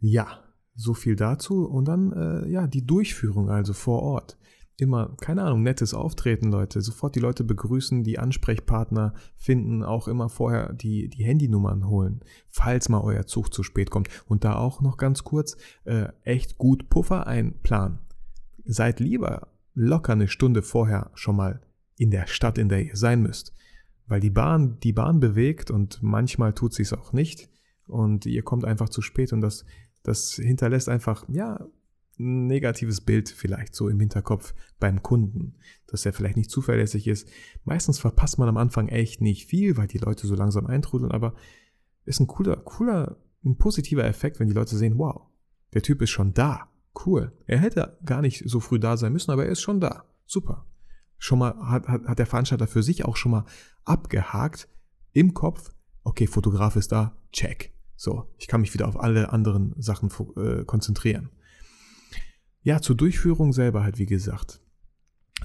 Ja, 0.00 0.43
so 0.74 0.94
viel 0.94 1.16
dazu. 1.16 1.66
Und 1.66 1.86
dann, 1.86 2.12
äh, 2.12 2.48
ja, 2.48 2.66
die 2.66 2.86
Durchführung, 2.86 3.50
also 3.50 3.72
vor 3.72 4.02
Ort. 4.02 4.38
Immer, 4.76 5.14
keine 5.20 5.42
Ahnung, 5.42 5.62
nettes 5.62 5.94
Auftreten, 5.94 6.50
Leute. 6.50 6.80
Sofort 6.80 7.14
die 7.14 7.20
Leute 7.20 7.44
begrüßen, 7.44 8.02
die 8.02 8.18
Ansprechpartner 8.18 9.14
finden, 9.36 9.84
auch 9.84 10.08
immer 10.08 10.28
vorher 10.28 10.72
die, 10.72 11.08
die 11.08 11.24
Handynummern 11.24 11.88
holen, 11.88 12.20
falls 12.48 12.88
mal 12.88 13.00
euer 13.00 13.26
Zug 13.26 13.54
zu 13.54 13.62
spät 13.62 13.90
kommt. 13.90 14.08
Und 14.26 14.42
da 14.42 14.56
auch 14.56 14.80
noch 14.80 14.96
ganz 14.96 15.22
kurz, 15.22 15.56
äh, 15.84 16.08
echt 16.24 16.58
gut 16.58 16.88
Puffer 16.88 17.28
einplanen. 17.28 18.00
Seid 18.64 18.98
lieber 18.98 19.48
locker 19.74 20.12
eine 20.12 20.28
Stunde 20.28 20.62
vorher 20.62 21.10
schon 21.14 21.36
mal 21.36 21.60
in 21.96 22.10
der 22.10 22.26
Stadt, 22.26 22.58
in 22.58 22.68
der 22.68 22.84
ihr 22.84 22.96
sein 22.96 23.22
müsst 23.22 23.54
weil 24.06 24.20
die 24.20 24.30
Bahn 24.30 24.78
die 24.80 24.92
Bahn 24.92 25.20
bewegt 25.20 25.70
und 25.70 26.02
manchmal 26.02 26.52
tut 26.52 26.74
sie 26.74 26.82
es 26.82 26.92
auch 26.92 27.12
nicht 27.12 27.48
und 27.86 28.26
ihr 28.26 28.42
kommt 28.42 28.64
einfach 28.64 28.88
zu 28.88 29.02
spät 29.02 29.32
und 29.32 29.40
das, 29.40 29.64
das 30.04 30.34
hinterlässt 30.34 30.88
einfach, 30.88 31.24
ja, 31.28 31.66
ein 32.16 32.46
negatives 32.46 33.00
Bild 33.00 33.28
vielleicht 33.28 33.74
so 33.74 33.88
im 33.88 33.98
Hinterkopf 33.98 34.54
beim 34.78 35.02
Kunden, 35.02 35.56
dass 35.88 36.06
er 36.06 36.12
vielleicht 36.12 36.36
nicht 36.36 36.50
zuverlässig 36.50 37.08
ist. 37.08 37.28
Meistens 37.64 37.98
verpasst 37.98 38.38
man 38.38 38.48
am 38.48 38.56
Anfang 38.56 38.86
echt 38.86 39.20
nicht 39.20 39.46
viel, 39.46 39.76
weil 39.76 39.88
die 39.88 39.98
Leute 39.98 40.28
so 40.28 40.36
langsam 40.36 40.66
eintrudeln, 40.66 41.10
aber 41.10 41.34
ist 42.04 42.20
ein 42.20 42.28
cooler, 42.28 42.56
cooler, 42.58 43.16
ein 43.44 43.56
positiver 43.56 44.04
Effekt, 44.04 44.38
wenn 44.38 44.46
die 44.46 44.54
Leute 44.54 44.76
sehen, 44.76 44.96
wow, 44.96 45.22
der 45.72 45.82
Typ 45.82 46.00
ist 46.02 46.10
schon 46.10 46.34
da. 46.34 46.68
Cool. 47.04 47.32
Er 47.46 47.58
hätte 47.58 47.98
gar 48.04 48.22
nicht 48.22 48.48
so 48.48 48.60
früh 48.60 48.78
da 48.78 48.96
sein 48.96 49.12
müssen, 49.12 49.32
aber 49.32 49.46
er 49.46 49.50
ist 49.50 49.62
schon 49.62 49.80
da. 49.80 50.04
Super 50.24 50.64
schon 51.24 51.38
mal, 51.38 51.54
hat, 51.70 51.88
hat, 51.88 52.04
hat 52.04 52.18
der 52.18 52.26
Veranstalter 52.26 52.66
für 52.66 52.82
sich 52.82 53.04
auch 53.04 53.16
schon 53.16 53.32
mal 53.32 53.46
abgehakt 53.84 54.68
im 55.12 55.32
Kopf, 55.32 55.72
okay, 56.02 56.26
Fotograf 56.26 56.76
ist 56.76 56.92
da, 56.92 57.16
check. 57.32 57.73
So, 57.96 58.28
ich 58.38 58.48
kann 58.48 58.60
mich 58.60 58.74
wieder 58.74 58.88
auf 58.88 58.98
alle 58.98 59.32
anderen 59.32 59.74
Sachen 59.80 60.10
äh, 60.36 60.64
konzentrieren. 60.64 61.30
Ja, 62.62 62.80
zur 62.80 62.96
Durchführung 62.96 63.52
selber 63.52 63.82
halt, 63.82 63.98
wie 63.98 64.06
gesagt. 64.06 64.60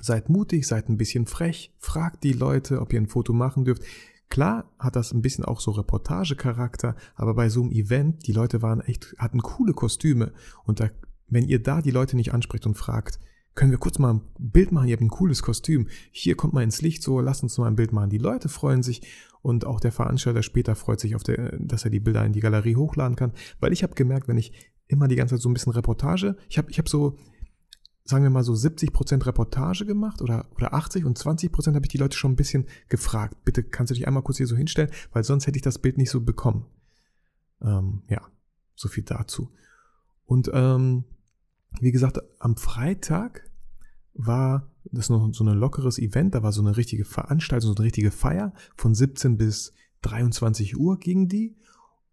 Seid 0.02 0.30
mutig, 0.30 0.66
seid 0.68 0.88
ein 0.88 0.98
bisschen 0.98 1.26
frech, 1.26 1.74
fragt 1.78 2.24
die 2.24 2.34
Leute, 2.34 2.80
ob 2.80 2.94
ihr 2.94 3.02
ein 3.02 3.08
Foto 3.08 3.34
machen 3.34 3.66
dürft. 3.66 3.84
Klar 4.30 4.72
hat 4.80 4.96
das 4.96 5.12
ein 5.12 5.22
bisschen 5.22 5.44
auch 5.44 5.60
so 5.60 5.72
Reportagecharakter, 5.72 6.96
aber 7.16 7.34
bei 7.34 7.50
so 7.50 7.62
einem 7.62 7.72
Event, 7.72 8.28
die 8.28 8.32
Leute 8.32 8.62
waren 8.62 8.82
echt, 8.82 9.16
hatten 9.18 9.42
coole 9.42 9.74
Kostüme 9.74 10.32
und 10.64 10.80
da, 10.80 10.90
wenn 11.28 11.48
ihr 11.48 11.62
da 11.62 11.82
die 11.82 11.92
Leute 11.92 12.16
nicht 12.16 12.34
anspricht 12.34 12.66
und 12.66 12.76
fragt, 12.76 13.20
können 13.56 13.72
wir 13.72 13.78
kurz 13.78 14.00
mal 14.00 14.14
ein 14.14 14.22
Bild 14.38 14.72
machen, 14.72 14.88
ihr 14.88 14.94
habt 14.94 15.04
ein 15.04 15.10
cooles 15.10 15.42
Kostüm, 15.42 15.88
hier 16.12 16.36
kommt 16.36 16.54
mal 16.54 16.64
ins 16.64 16.82
Licht, 16.82 17.04
so 17.04 17.20
lasst 17.20 17.44
uns 17.44 17.58
mal 17.58 17.68
ein 17.68 17.76
Bild 17.76 17.92
machen. 17.92 18.10
Die 18.10 18.18
Leute 18.18 18.50
freuen 18.50 18.84
sich 18.84 19.02
und 19.42 19.66
auch 19.66 19.80
der 19.80 19.92
Veranstalter 19.92 20.44
später 20.44 20.76
freut 20.76 21.00
sich, 21.00 21.16
auf 21.16 21.24
der, 21.24 21.58
dass 21.60 21.84
er 21.84 21.92
die 21.92 22.00
Bilder 22.00 22.26
in 22.26 22.34
die 22.34 22.40
Galerie 22.40 22.76
hochladen 22.76 23.16
kann, 23.16 23.34
weil 23.60 23.74
ich 23.74 23.84
habe 23.84 23.96
gemerkt, 23.96 24.28
wenn 24.28 24.38
ich 24.38 24.54
immer 24.88 25.08
die 25.08 25.16
ganze 25.16 25.36
Zeit 25.36 25.42
so 25.42 25.50
ein 25.50 25.54
bisschen 25.54 25.74
Reportage, 25.74 26.36
ich 26.50 26.58
habe 26.58 26.70
ich 26.72 26.80
hab 26.80 26.90
so, 26.90 27.18
sagen 28.04 28.24
wir 28.24 28.30
mal 28.30 28.44
so 28.44 28.54
70% 28.54 29.26
Reportage 29.26 29.86
gemacht 29.86 30.22
oder, 30.22 30.48
oder 30.56 30.74
80 30.74 31.06
und 31.06 31.18
20% 31.18 31.76
habe 31.76 31.86
ich 31.86 31.92
die 31.92 31.98
Leute 31.98 32.18
schon 32.18 32.32
ein 32.32 32.38
bisschen 32.38 32.66
gefragt, 32.90 33.44
bitte 33.46 33.64
kannst 33.64 33.92
du 33.92 33.94
dich 33.94 34.08
einmal 34.08 34.24
kurz 34.24 34.38
hier 34.38 34.48
so 34.48 34.56
hinstellen, 34.56 34.92
weil 35.12 35.24
sonst 35.24 35.48
hätte 35.48 35.58
ich 35.58 35.64
das 35.64 35.80
Bild 35.80 35.98
nicht 35.98 36.10
so 36.10 36.22
bekommen. 36.22 36.66
Ähm, 37.62 38.04
ja, 38.10 38.22
so 38.76 38.88
viel 38.88 39.04
dazu. 39.04 39.52
Und 40.26 40.50
ähm, 40.54 41.04
wie 41.80 41.92
gesagt, 41.92 42.20
am 42.40 42.56
Freitag 42.56 43.50
war 44.14 44.70
das 44.92 45.10
noch 45.10 45.34
so 45.34 45.44
ein 45.44 45.58
lockeres 45.58 46.00
Event, 46.00 46.36
da 46.36 46.44
war 46.44 46.52
so 46.52 46.62
eine 46.62 46.78
richtige 46.78 47.06
Veranstaltung, 47.06 47.70
so 47.70 47.76
eine 47.76 47.86
richtige 47.86 48.12
Feier. 48.12 48.54
Von 48.76 48.96
17 48.96 49.38
bis 49.38 49.74
23 50.02 50.78
Uhr 50.78 50.98
ging 50.98 51.28
die. 51.28 51.56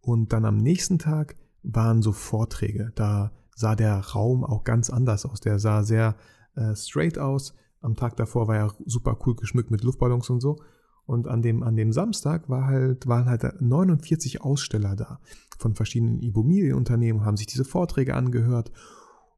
Und 0.00 0.32
dann 0.32 0.44
am 0.44 0.56
nächsten 0.56 0.98
Tag 0.98 1.36
waren 1.62 2.02
so 2.02 2.12
Vorträge. 2.12 2.92
Da 2.94 3.32
sah 3.54 3.74
der 3.74 3.98
Raum 3.98 4.44
auch 4.44 4.62
ganz 4.62 4.90
anders 4.90 5.26
aus. 5.26 5.40
Der 5.40 5.58
sah 5.58 5.82
sehr 5.82 6.16
äh, 6.54 6.76
straight 6.76 7.18
aus. 7.18 7.54
Am 7.80 7.96
Tag 7.96 8.16
davor 8.16 8.46
war 8.46 8.56
er 8.56 8.74
super 8.84 9.18
cool 9.26 9.34
geschmückt 9.34 9.70
mit 9.70 9.82
Luftballons 9.82 10.30
und 10.30 10.40
so. 10.40 10.60
Und 11.06 11.28
an 11.28 11.42
dem, 11.42 11.62
an 11.62 11.76
dem 11.76 11.92
Samstag 11.92 12.48
war 12.48 12.66
halt, 12.66 13.06
waren 13.06 13.26
halt 13.26 13.60
49 13.60 14.42
Aussteller 14.42 14.96
da 14.96 15.20
von 15.58 15.74
verschiedenen 15.74 16.20
Immobilienunternehmen, 16.20 17.24
haben 17.24 17.36
sich 17.36 17.46
diese 17.46 17.64
Vorträge 17.64 18.14
angehört 18.14 18.72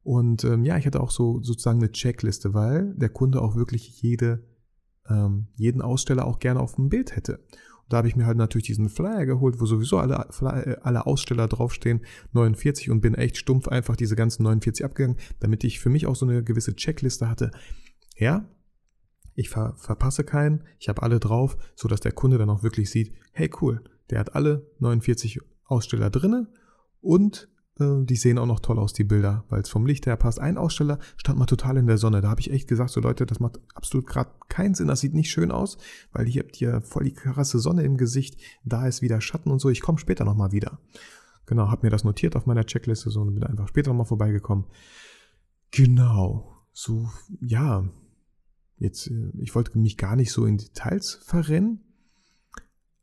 und 0.09 0.43
ähm, 0.43 0.65
ja, 0.65 0.75
ich 0.75 0.87
hatte 0.87 1.01
auch 1.01 1.11
so 1.11 1.39
sozusagen 1.43 1.77
eine 1.77 1.91
Checkliste, 1.91 2.55
weil 2.55 2.95
der 2.95 3.09
Kunde 3.09 3.43
auch 3.43 3.55
wirklich 3.55 4.01
jede, 4.01 4.43
ähm, 5.07 5.49
jeden 5.53 5.83
Aussteller 5.83 6.25
auch 6.25 6.39
gerne 6.39 6.61
auf 6.61 6.77
dem 6.77 6.89
Bild 6.89 7.15
hätte. 7.15 7.37
Und 7.37 7.93
da 7.93 7.97
habe 7.97 8.07
ich 8.07 8.15
mir 8.15 8.25
halt 8.25 8.35
natürlich 8.35 8.65
diesen 8.65 8.89
Flyer 8.89 9.27
geholt, 9.27 9.61
wo 9.61 9.67
sowieso 9.67 9.99
alle, 9.99 10.15
äh, 10.15 10.77
alle 10.81 11.05
Aussteller 11.05 11.47
draufstehen, 11.47 12.01
49 12.31 12.89
und 12.89 13.01
bin 13.01 13.13
echt 13.13 13.37
stumpf 13.37 13.67
einfach 13.67 13.95
diese 13.95 14.15
ganzen 14.15 14.41
49 14.41 14.83
abgegangen, 14.83 15.17
damit 15.41 15.63
ich 15.63 15.79
für 15.79 15.91
mich 15.91 16.07
auch 16.07 16.15
so 16.15 16.25
eine 16.25 16.43
gewisse 16.43 16.75
Checkliste 16.75 17.29
hatte. 17.29 17.51
Ja, 18.17 18.49
ich 19.35 19.49
ver 19.49 19.75
verpasse 19.77 20.23
keinen, 20.23 20.63
ich 20.79 20.89
habe 20.89 21.03
alle 21.03 21.19
drauf, 21.19 21.55
so 21.75 21.87
dass 21.87 21.99
der 21.99 22.13
Kunde 22.13 22.39
dann 22.39 22.49
auch 22.49 22.63
wirklich 22.63 22.89
sieht, 22.89 23.13
hey 23.31 23.51
cool, 23.61 23.83
der 24.09 24.17
hat 24.17 24.33
alle 24.33 24.71
49 24.79 25.39
Aussteller 25.65 26.09
drinne 26.09 26.47
und 26.99 27.47
die 27.79 28.15
sehen 28.15 28.37
auch 28.37 28.45
noch 28.45 28.59
toll 28.59 28.77
aus, 28.77 28.93
die 28.93 29.03
Bilder, 29.03 29.45
weil 29.49 29.61
es 29.61 29.69
vom 29.69 29.85
Licht 29.85 30.05
her 30.05 30.17
passt. 30.17 30.39
Ein 30.39 30.57
Aussteller 30.57 30.99
stand 31.17 31.39
mal 31.39 31.45
total 31.45 31.77
in 31.77 31.87
der 31.87 31.97
Sonne. 31.97 32.21
Da 32.21 32.29
habe 32.29 32.41
ich 32.41 32.51
echt 32.51 32.67
gesagt, 32.67 32.89
so 32.89 32.99
Leute, 32.99 33.25
das 33.25 33.39
macht 33.39 33.59
absolut 33.73 34.05
gerade 34.05 34.31
keinen 34.49 34.75
Sinn. 34.75 34.87
Das 34.87 34.99
sieht 34.99 35.13
nicht 35.13 35.31
schön 35.31 35.51
aus, 35.51 35.77
weil 36.11 36.25
hier 36.25 36.43
habt 36.43 36.59
ihr 36.59 36.81
voll 36.81 37.05
die 37.05 37.13
krasse 37.13 37.59
Sonne 37.59 37.83
im 37.83 37.97
Gesicht. 37.97 38.39
Da 38.65 38.85
ist 38.85 39.01
wieder 39.01 39.21
Schatten 39.21 39.49
und 39.49 39.59
so. 39.59 39.69
Ich 39.69 39.81
komme 39.81 39.97
später 39.97 40.25
nochmal 40.25 40.51
wieder. 40.51 40.79
Genau, 41.45 41.69
habe 41.69 41.87
mir 41.87 41.89
das 41.89 42.03
notiert 42.03 42.35
auf 42.35 42.45
meiner 42.45 42.65
Checkliste 42.65 43.09
so 43.09 43.21
und 43.21 43.33
bin 43.33 43.43
einfach 43.43 43.67
später 43.67 43.89
nochmal 43.89 44.05
vorbeigekommen. 44.05 44.65
Genau. 45.71 46.55
so, 46.73 47.09
ja, 47.39 47.87
jetzt, 48.77 49.07
äh, 49.07 49.31
ich 49.39 49.55
wollte 49.55 49.77
mich 49.77 49.97
gar 49.97 50.15
nicht 50.15 50.31
so 50.31 50.45
in 50.45 50.57
Details 50.57 51.19
verrennen, 51.23 51.81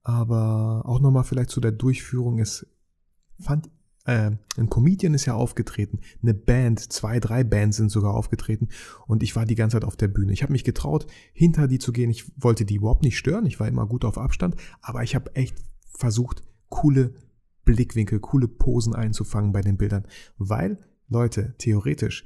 aber 0.03 0.83
auch 0.85 1.01
nochmal 1.01 1.25
vielleicht 1.25 1.51
zu 1.51 1.61
der 1.61 1.73
Durchführung. 1.73 2.39
Es 2.39 2.67
fand, 3.41 3.71
äh, 4.07 4.31
ein 4.57 4.71
Comedian 4.71 5.15
ist 5.15 5.27
ja 5.27 5.35
aufgetreten, 5.35 6.01
eine 6.23 6.35
Band, 6.35 6.81
zwei, 6.81 7.21
drei 7.21 7.45
Bands 7.45 7.77
sind 7.77 7.91
sogar 7.91 8.15
aufgetreten 8.15 8.69
und 9.07 9.23
ich 9.23 9.35
war 9.37 9.45
die 9.45 9.55
ganze 9.55 9.77
Zeit 9.77 9.85
auf 9.85 9.97
der 9.97 10.09
Bühne. 10.09 10.33
Ich 10.33 10.43
habe 10.43 10.53
mich 10.53 10.65
getraut, 10.65 11.07
hinter 11.33 11.69
die 11.69 11.79
zu 11.79 11.93
gehen. 11.93 12.11
Ich 12.11 12.25
wollte 12.37 12.65
die 12.65 12.77
überhaupt 12.77 13.03
nicht 13.03 13.19
stören, 13.19 13.47
ich 13.47 13.61
war 13.61 13.69
immer 13.69 13.87
gut 13.87 14.05
auf 14.05 14.19
Abstand, 14.19 14.57
aber 14.81 15.03
ich 15.03 15.15
habe 15.15 15.35
echt 15.35 15.57
versucht, 15.91 16.43
coole 16.69 17.15
Blickwinkel, 17.65 18.21
coole 18.21 18.49
Posen 18.49 18.95
einzufangen 18.95 19.53
bei 19.53 19.61
den 19.61 19.77
Bildern, 19.77 20.07
weil, 20.39 20.79
Leute, 21.09 21.55
theoretisch, 21.59 22.25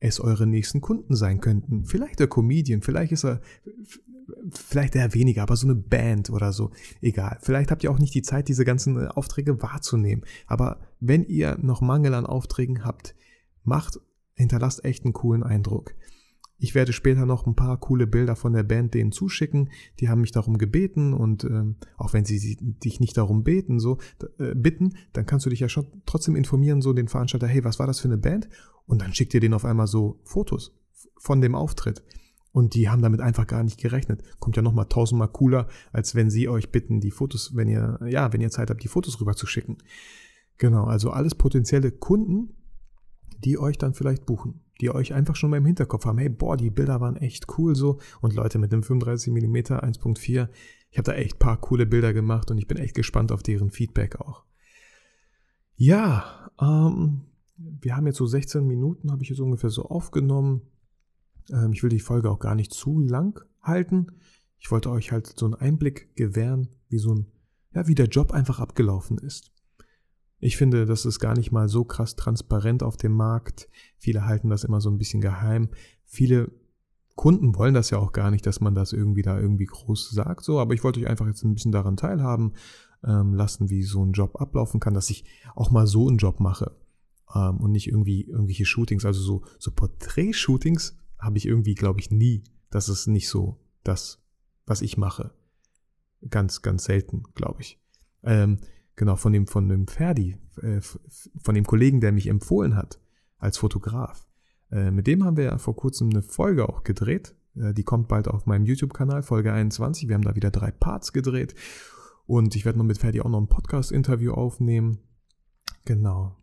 es 0.00 0.18
eure 0.18 0.46
nächsten 0.46 0.80
Kunden 0.80 1.14
sein 1.14 1.40
könnten. 1.40 1.84
Vielleicht 1.84 2.20
der 2.20 2.26
Comedian, 2.26 2.80
vielleicht 2.80 3.12
ist 3.12 3.24
er, 3.24 3.40
vielleicht 4.50 4.94
eher 4.96 5.14
weniger, 5.14 5.42
aber 5.42 5.56
so 5.56 5.66
eine 5.66 5.74
Band 5.74 6.30
oder 6.30 6.52
so. 6.52 6.70
Egal. 7.00 7.38
Vielleicht 7.42 7.70
habt 7.70 7.84
ihr 7.84 7.90
auch 7.90 7.98
nicht 7.98 8.14
die 8.14 8.22
Zeit, 8.22 8.48
diese 8.48 8.64
ganzen 8.64 8.98
äh, 8.98 9.06
Aufträge 9.08 9.62
wahrzunehmen. 9.62 10.24
Aber 10.46 10.80
wenn 11.00 11.24
ihr 11.24 11.56
noch 11.60 11.80
Mangel 11.80 12.14
an 12.14 12.26
Aufträgen 12.26 12.84
habt, 12.84 13.14
macht, 13.64 14.00
hinterlasst 14.34 14.84
echt 14.84 15.04
einen 15.04 15.12
coolen 15.12 15.42
Eindruck. 15.42 15.94
Ich 16.62 16.74
werde 16.74 16.92
später 16.92 17.24
noch 17.24 17.46
ein 17.46 17.56
paar 17.56 17.78
coole 17.80 18.06
Bilder 18.06 18.36
von 18.36 18.52
der 18.52 18.62
Band 18.62 18.92
denen 18.92 19.12
zuschicken. 19.12 19.70
Die 19.98 20.10
haben 20.10 20.20
mich 20.20 20.30
darum 20.30 20.58
gebeten 20.58 21.14
und 21.14 21.42
ähm, 21.44 21.76
auch 21.96 22.12
wenn 22.12 22.26
sie 22.26 22.58
dich 22.60 23.00
nicht 23.00 23.16
darum 23.16 23.44
beten, 23.44 23.80
so 23.80 23.98
äh, 24.38 24.54
bitten, 24.54 24.94
dann 25.14 25.24
kannst 25.24 25.46
du 25.46 25.50
dich 25.50 25.60
ja 25.60 25.70
schon 25.70 25.86
trotzdem 26.04 26.36
informieren, 26.36 26.82
so 26.82 26.92
den 26.92 27.08
Veranstalter, 27.08 27.46
hey, 27.46 27.64
was 27.64 27.78
war 27.78 27.86
das 27.86 28.00
für 28.00 28.08
eine 28.08 28.18
Band? 28.18 28.50
Und 28.84 29.00
dann 29.00 29.14
schickt 29.14 29.32
ihr 29.32 29.40
denen 29.40 29.54
auf 29.54 29.64
einmal 29.64 29.86
so 29.86 30.20
Fotos 30.24 30.78
von 31.16 31.40
dem 31.40 31.54
Auftritt. 31.54 32.02
Und 32.52 32.74
die 32.74 32.88
haben 32.88 33.02
damit 33.02 33.20
einfach 33.20 33.46
gar 33.46 33.62
nicht 33.62 33.78
gerechnet. 33.78 34.22
Kommt 34.40 34.56
ja 34.56 34.62
nochmal 34.62 34.86
tausendmal 34.86 35.28
cooler, 35.28 35.68
als 35.92 36.14
wenn 36.14 36.30
sie 36.30 36.48
euch 36.48 36.72
bitten, 36.72 37.00
die 37.00 37.12
Fotos, 37.12 37.54
wenn 37.54 37.68
ihr, 37.68 38.00
ja, 38.06 38.32
wenn 38.32 38.40
ihr 38.40 38.50
Zeit 38.50 38.70
habt, 38.70 38.82
die 38.82 38.88
Fotos 38.88 39.20
rüber 39.20 39.34
zu 39.34 39.46
schicken. 39.46 39.78
Genau, 40.58 40.84
also 40.84 41.10
alles 41.10 41.34
potenzielle 41.34 41.92
Kunden, 41.92 42.54
die 43.44 43.58
euch 43.58 43.78
dann 43.78 43.94
vielleicht 43.94 44.26
buchen 44.26 44.60
die 44.80 44.90
euch 44.90 45.12
einfach 45.12 45.36
schon 45.36 45.50
mal 45.50 45.58
im 45.58 45.66
Hinterkopf 45.66 46.06
haben, 46.06 46.18
hey, 46.18 46.28
boah, 46.28 46.56
die 46.56 46.70
Bilder 46.70 47.00
waren 47.00 47.16
echt 47.16 47.46
cool 47.58 47.76
so. 47.76 47.98
Und 48.20 48.34
Leute 48.34 48.58
mit 48.58 48.72
dem 48.72 48.82
35mm 48.82 49.80
1.4, 49.80 50.48
ich 50.90 50.98
habe 50.98 51.10
da 51.10 51.12
echt 51.12 51.38
paar 51.38 51.60
coole 51.60 51.86
Bilder 51.86 52.12
gemacht 52.12 52.50
und 52.50 52.58
ich 52.58 52.66
bin 52.66 52.78
echt 52.78 52.94
gespannt 52.94 53.30
auf 53.32 53.42
deren 53.42 53.70
Feedback 53.70 54.20
auch. 54.20 54.44
Ja, 55.76 56.50
ähm, 56.60 57.22
wir 57.56 57.96
haben 57.96 58.06
jetzt 58.06 58.16
so 58.16 58.26
16 58.26 58.66
Minuten, 58.66 59.12
habe 59.12 59.22
ich 59.22 59.28
jetzt 59.28 59.40
ungefähr 59.40 59.70
so 59.70 59.84
aufgenommen. 59.84 60.62
Ähm, 61.50 61.72
ich 61.72 61.82
will 61.82 61.90
die 61.90 62.00
Folge 62.00 62.30
auch 62.30 62.38
gar 62.38 62.54
nicht 62.54 62.72
zu 62.72 62.98
lang 62.98 63.44
halten. 63.62 64.08
Ich 64.58 64.70
wollte 64.70 64.90
euch 64.90 65.12
halt 65.12 65.26
so 65.26 65.46
einen 65.46 65.54
Einblick 65.54 66.14
gewähren, 66.16 66.68
wie 66.88 66.98
so 66.98 67.14
ein, 67.14 67.26
ja, 67.74 67.86
wie 67.86 67.94
der 67.94 68.08
Job 68.08 68.32
einfach 68.32 68.60
abgelaufen 68.60 69.18
ist. 69.18 69.52
Ich 70.38 70.56
finde, 70.56 70.86
das 70.86 71.04
ist 71.04 71.18
gar 71.18 71.36
nicht 71.36 71.52
mal 71.52 71.68
so 71.68 71.84
krass 71.84 72.16
transparent 72.16 72.82
auf 72.82 72.96
dem 72.96 73.12
Markt. 73.12 73.68
Viele 73.98 74.24
halten 74.26 74.48
das 74.48 74.64
immer 74.64 74.80
so 74.80 74.90
ein 74.90 74.98
bisschen 74.98 75.20
geheim. 75.20 75.68
Viele 76.04 76.50
Kunden 77.14 77.54
wollen 77.54 77.74
das 77.74 77.90
ja 77.90 77.98
auch 77.98 78.12
gar 78.12 78.30
nicht, 78.30 78.46
dass 78.46 78.60
man 78.60 78.74
das 78.74 78.94
irgendwie 78.94 79.20
da 79.20 79.38
irgendwie 79.38 79.66
groß 79.66 80.10
sagt, 80.10 80.42
so. 80.42 80.58
Aber 80.58 80.72
ich 80.72 80.82
wollte 80.82 81.00
euch 81.00 81.06
einfach 81.06 81.26
jetzt 81.26 81.44
ein 81.44 81.52
bisschen 81.52 81.72
daran 81.72 81.98
teilhaben 81.98 82.54
ähm, 83.04 83.34
lassen, 83.34 83.68
wie 83.68 83.82
so 83.82 84.04
ein 84.04 84.12
Job 84.12 84.40
ablaufen 84.40 84.80
kann, 84.80 84.94
dass 84.94 85.10
ich 85.10 85.24
auch 85.54 85.70
mal 85.70 85.86
so 85.86 86.08
einen 86.08 86.16
Job 86.16 86.40
mache 86.40 86.74
ähm, 87.34 87.58
und 87.58 87.72
nicht 87.72 87.88
irgendwie 87.88 88.22
irgendwelche 88.22 88.64
Shootings, 88.64 89.04
also 89.04 89.20
so 89.20 89.42
so 89.58 89.70
Porträt-Shootings 89.70 90.96
habe 91.20 91.38
ich 91.38 91.46
irgendwie, 91.46 91.74
glaube 91.74 92.00
ich, 92.00 92.10
nie. 92.10 92.44
Das 92.70 92.88
ist 92.88 93.06
nicht 93.06 93.28
so 93.28 93.60
das, 93.84 94.22
was 94.66 94.82
ich 94.82 94.96
mache. 94.96 95.32
Ganz, 96.28 96.62
ganz 96.62 96.84
selten, 96.84 97.24
glaube 97.34 97.62
ich. 97.62 97.80
Ähm, 98.22 98.60
Genau, 99.00 99.16
von 99.16 99.32
dem, 99.32 99.46
von 99.46 99.66
dem 99.66 99.86
Ferdi, 99.86 100.36
äh, 100.60 100.82
von 101.42 101.54
dem 101.54 101.64
Kollegen, 101.64 102.02
der 102.02 102.12
mich 102.12 102.26
empfohlen 102.26 102.76
hat 102.76 103.00
als 103.38 103.56
Fotograf. 103.56 104.28
Äh, 104.70 104.90
mit 104.90 105.06
dem 105.06 105.24
haben 105.24 105.38
wir 105.38 105.44
ja 105.44 105.56
vor 105.56 105.74
kurzem 105.74 106.10
eine 106.10 106.20
Folge 106.20 106.68
auch 106.68 106.84
gedreht. 106.84 107.34
Äh, 107.56 107.72
die 107.72 107.82
kommt 107.82 108.08
bald 108.08 108.28
auf 108.28 108.44
meinem 108.44 108.66
YouTube-Kanal, 108.66 109.22
Folge 109.22 109.54
21. 109.54 110.06
Wir 110.06 110.16
haben 110.16 110.24
da 110.24 110.36
wieder 110.36 110.50
drei 110.50 110.70
Parts 110.70 111.14
gedreht. 111.14 111.54
Und 112.26 112.54
ich 112.54 112.66
werde 112.66 112.78
noch 112.78 112.84
mit 112.84 112.98
Ferdi 112.98 113.22
auch 113.22 113.30
noch 113.30 113.40
ein 113.40 113.48
Podcast-Interview 113.48 114.32
aufnehmen. 114.32 114.98
Genau. 115.86 116.36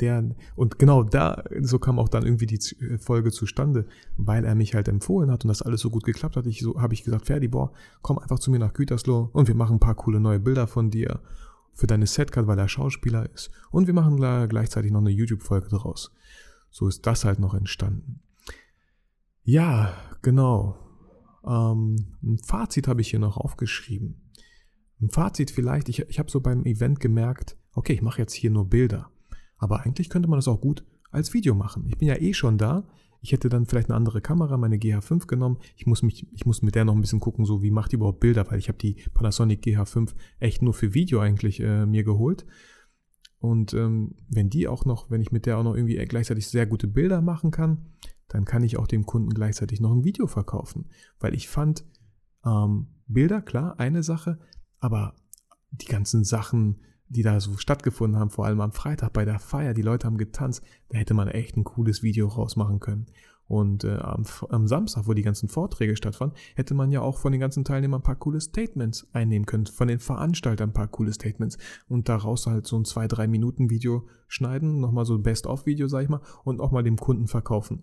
Der, 0.00 0.34
und 0.56 0.78
genau 0.78 1.02
da, 1.02 1.44
so 1.60 1.78
kam 1.78 1.98
auch 1.98 2.08
dann 2.08 2.24
irgendwie 2.24 2.46
die 2.46 2.58
Folge 2.98 3.30
zustande, 3.30 3.86
weil 4.16 4.44
er 4.44 4.54
mich 4.54 4.74
halt 4.74 4.88
empfohlen 4.88 5.30
hat 5.30 5.44
und 5.44 5.48
das 5.48 5.62
alles 5.62 5.80
so 5.80 5.90
gut 5.90 6.04
geklappt 6.04 6.36
hat. 6.36 6.46
Ich 6.46 6.60
so, 6.60 6.80
habe 6.80 6.94
ich 6.94 7.04
gesagt, 7.04 7.26
Ferdi, 7.26 7.48
boah, 7.48 7.72
komm 8.02 8.18
einfach 8.18 8.38
zu 8.38 8.50
mir 8.50 8.58
nach 8.58 8.72
Gütersloh 8.72 9.30
und 9.32 9.48
wir 9.48 9.54
machen 9.54 9.76
ein 9.76 9.80
paar 9.80 9.94
coole 9.94 10.20
neue 10.20 10.40
Bilder 10.40 10.66
von 10.66 10.90
dir 10.90 11.20
für 11.72 11.86
deine 11.86 12.06
Setcard, 12.06 12.46
weil 12.46 12.58
er 12.58 12.68
Schauspieler 12.68 13.28
ist. 13.32 13.50
Und 13.70 13.86
wir 13.86 13.94
machen 13.94 14.16
da 14.18 14.46
gleichzeitig 14.46 14.92
noch 14.92 15.00
eine 15.00 15.10
YouTube-Folge 15.10 15.68
draus. 15.68 16.12
So 16.70 16.88
ist 16.88 17.06
das 17.06 17.24
halt 17.24 17.38
noch 17.38 17.54
entstanden. 17.54 18.20
Ja, 19.42 19.94
genau. 20.22 20.76
Ähm, 21.46 22.16
ein 22.22 22.38
Fazit 22.38 22.88
habe 22.88 23.00
ich 23.00 23.10
hier 23.10 23.18
noch 23.18 23.36
aufgeschrieben. 23.36 24.30
Ein 25.00 25.10
Fazit 25.10 25.50
vielleicht, 25.50 25.88
ich, 25.88 26.00
ich 26.08 26.18
habe 26.18 26.30
so 26.30 26.40
beim 26.40 26.64
Event 26.64 27.00
gemerkt, 27.00 27.56
okay, 27.74 27.92
ich 27.92 28.02
mache 28.02 28.20
jetzt 28.20 28.32
hier 28.32 28.50
nur 28.50 28.68
Bilder. 28.68 29.10
Aber 29.64 29.80
eigentlich 29.80 30.10
könnte 30.10 30.28
man 30.28 30.36
das 30.36 30.46
auch 30.46 30.60
gut 30.60 30.84
als 31.10 31.32
Video 31.32 31.54
machen. 31.54 31.86
Ich 31.88 31.96
bin 31.96 32.06
ja 32.06 32.20
eh 32.20 32.34
schon 32.34 32.58
da. 32.58 32.86
Ich 33.22 33.32
hätte 33.32 33.48
dann 33.48 33.64
vielleicht 33.64 33.88
eine 33.88 33.96
andere 33.96 34.20
Kamera, 34.20 34.58
meine 34.58 34.76
GH5 34.76 35.26
genommen. 35.26 35.56
Ich 35.74 35.86
muss 35.86 36.02
mich, 36.02 36.26
ich 36.32 36.44
muss 36.44 36.60
mit 36.60 36.74
der 36.74 36.84
noch 36.84 36.94
ein 36.94 37.00
bisschen 37.00 37.18
gucken, 37.18 37.46
so 37.46 37.62
wie 37.62 37.70
macht 37.70 37.90
die 37.90 37.96
überhaupt 37.96 38.20
Bilder, 38.20 38.44
weil 38.50 38.58
ich 38.58 38.68
habe 38.68 38.76
die 38.76 39.02
Panasonic 39.14 39.64
GH5 39.64 40.12
echt 40.38 40.60
nur 40.60 40.74
für 40.74 40.92
Video 40.92 41.18
eigentlich 41.20 41.60
äh, 41.60 41.86
mir 41.86 42.04
geholt. 42.04 42.44
Und 43.38 43.72
ähm, 43.72 44.16
wenn 44.28 44.50
die 44.50 44.68
auch 44.68 44.84
noch, 44.84 45.10
wenn 45.10 45.22
ich 45.22 45.32
mit 45.32 45.46
der 45.46 45.56
auch 45.56 45.64
noch 45.64 45.76
irgendwie 45.76 45.96
gleichzeitig 46.04 46.46
sehr 46.46 46.66
gute 46.66 46.86
Bilder 46.86 47.22
machen 47.22 47.50
kann, 47.50 47.86
dann 48.28 48.44
kann 48.44 48.64
ich 48.64 48.76
auch 48.76 48.86
dem 48.86 49.06
Kunden 49.06 49.30
gleichzeitig 49.30 49.80
noch 49.80 49.92
ein 49.92 50.04
Video 50.04 50.26
verkaufen. 50.26 50.90
Weil 51.20 51.32
ich 51.32 51.48
fand, 51.48 51.86
ähm, 52.44 52.88
Bilder, 53.06 53.40
klar, 53.40 53.80
eine 53.80 54.02
Sache, 54.02 54.38
aber 54.78 55.14
die 55.70 55.86
ganzen 55.86 56.22
Sachen, 56.22 56.82
die 57.08 57.22
da 57.22 57.40
so 57.40 57.56
stattgefunden 57.56 58.18
haben, 58.18 58.30
vor 58.30 58.46
allem 58.46 58.60
am 58.60 58.72
Freitag 58.72 59.12
bei 59.12 59.24
der 59.24 59.38
Feier, 59.38 59.74
die 59.74 59.82
Leute 59.82 60.06
haben 60.06 60.18
getanzt, 60.18 60.62
da 60.88 60.98
hätte 60.98 61.14
man 61.14 61.28
echt 61.28 61.56
ein 61.56 61.64
cooles 61.64 62.02
Video 62.02 62.28
rausmachen 62.28 62.80
können. 62.80 63.06
Und 63.46 63.84
äh, 63.84 63.96
am, 63.96 64.24
am, 64.48 64.66
Samstag, 64.66 65.06
wo 65.06 65.12
die 65.12 65.22
ganzen 65.22 65.50
Vorträge 65.50 65.96
stattfanden, 65.96 66.38
hätte 66.54 66.72
man 66.72 66.90
ja 66.90 67.02
auch 67.02 67.18
von 67.18 67.30
den 67.30 67.42
ganzen 67.42 67.64
Teilnehmern 67.64 68.00
ein 68.00 68.04
paar 68.04 68.16
coole 68.16 68.40
Statements 68.40 69.06
einnehmen 69.12 69.44
können, 69.44 69.66
von 69.66 69.88
den 69.88 69.98
Veranstaltern 69.98 70.70
ein 70.70 70.74
paar 70.74 70.88
coole 70.88 71.12
Statements 71.12 71.58
und 71.86 72.08
daraus 72.08 72.46
halt 72.46 72.66
so 72.66 72.76
ein 72.76 72.84
2-3 72.84 73.28
Minuten 73.28 73.68
Video 73.68 74.08
schneiden, 74.28 74.80
nochmal 74.80 75.04
so 75.04 75.14
ein 75.14 75.22
Best-of-Video, 75.22 75.88
sag 75.88 76.04
ich 76.04 76.08
mal, 76.08 76.22
und 76.44 76.60
auch 76.60 76.72
mal 76.72 76.82
dem 76.82 76.96
Kunden 76.96 77.26
verkaufen. 77.26 77.82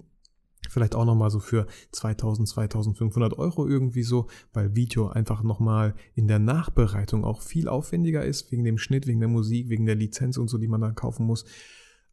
Vielleicht 0.70 0.96
auch 0.96 1.06
nochmal 1.06 1.30
so 1.30 1.40
für 1.40 1.66
2000, 1.92 2.48
2500 2.48 3.38
Euro 3.38 3.68
irgendwie 3.68 4.04
so, 4.04 4.28
weil 4.54 4.76
Video 4.76 5.08
einfach 5.08 5.44
nochmal 5.44 5.96
in 6.14 6.28
der 6.28 6.40
Nachbereitung 6.40 7.26
auch 7.26 7.42
viel 7.42 7.68
aufwendiger 7.68 8.24
ist, 8.24 8.52
wegen 8.52 8.64
dem 8.64 8.78
Schnitt, 8.78 9.08
wegen 9.08 9.20
der 9.20 9.30
Musik, 9.30 9.70
wegen 9.70 9.86
der 9.86 9.96
Lizenz 9.96 10.38
und 10.38 10.50
so, 10.50 10.58
die 10.58 10.68
man 10.68 10.82
dann 10.82 10.96
kaufen 10.96 11.26
muss. 11.26 11.46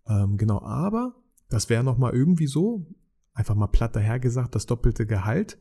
Ähm, 0.09 0.39
genau, 0.39 0.63
aber 0.63 1.15
das 1.51 1.69
wäre 1.69 1.85
nochmal 1.85 2.15
irgendwie 2.15 2.47
so, 2.47 2.87
einfach 3.35 3.55
mal 3.55 3.69
platt 3.69 3.95
dahergesagt, 3.95 4.55
das 4.55 4.67
doppelte 4.67 5.07
Gehalt, 5.07 5.59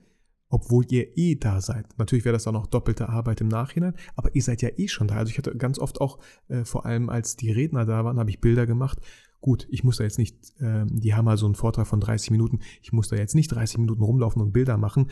obwohl 0.49 0.85
ihr 0.89 1.17
eh 1.17 1.35
da 1.35 1.59
seid. 1.59 1.85
Natürlich 1.97 2.25
wäre 2.25 2.33
das 2.33 2.47
auch 2.47 2.53
noch 2.53 2.67
doppelte 2.67 3.09
Arbeit 3.09 3.41
im 3.41 3.49
Nachhinein, 3.49 3.95
aber 4.15 4.33
ihr 4.33 4.41
seid 4.41 4.61
ja 4.61 4.69
eh 4.77 4.87
schon 4.87 5.07
da. 5.07 5.15
Also 5.15 5.31
ich 5.31 5.37
hatte 5.37 5.55
ganz 5.57 5.77
oft 5.77 5.99
auch, 5.99 6.19
äh, 6.47 6.63
vor 6.63 6.85
allem 6.85 7.09
als 7.09 7.35
die 7.35 7.51
Redner 7.51 7.85
da 7.85 8.05
waren, 8.05 8.17
habe 8.17 8.29
ich 8.29 8.39
Bilder 8.39 8.65
gemacht 8.65 8.99
Gut, 9.47 9.65
ich 9.69 9.85
muss 9.85 9.95
da 9.95 10.03
jetzt 10.03 10.17
nicht, 10.17 10.35
äh, 10.59 10.85
die 10.89 11.13
haben 11.13 11.23
mal 11.23 11.37
so 11.37 11.45
einen 11.45 11.55
Vortrag 11.55 11.87
von 11.87 12.01
30 12.01 12.31
Minuten, 12.31 12.59
ich 12.81 12.91
muss 12.91 13.07
da 13.07 13.15
jetzt 13.15 13.33
nicht 13.33 13.47
30 13.47 13.77
Minuten 13.77 14.03
rumlaufen 14.03 14.41
und 14.41 14.51
Bilder 14.51 14.75
machen, 14.75 15.09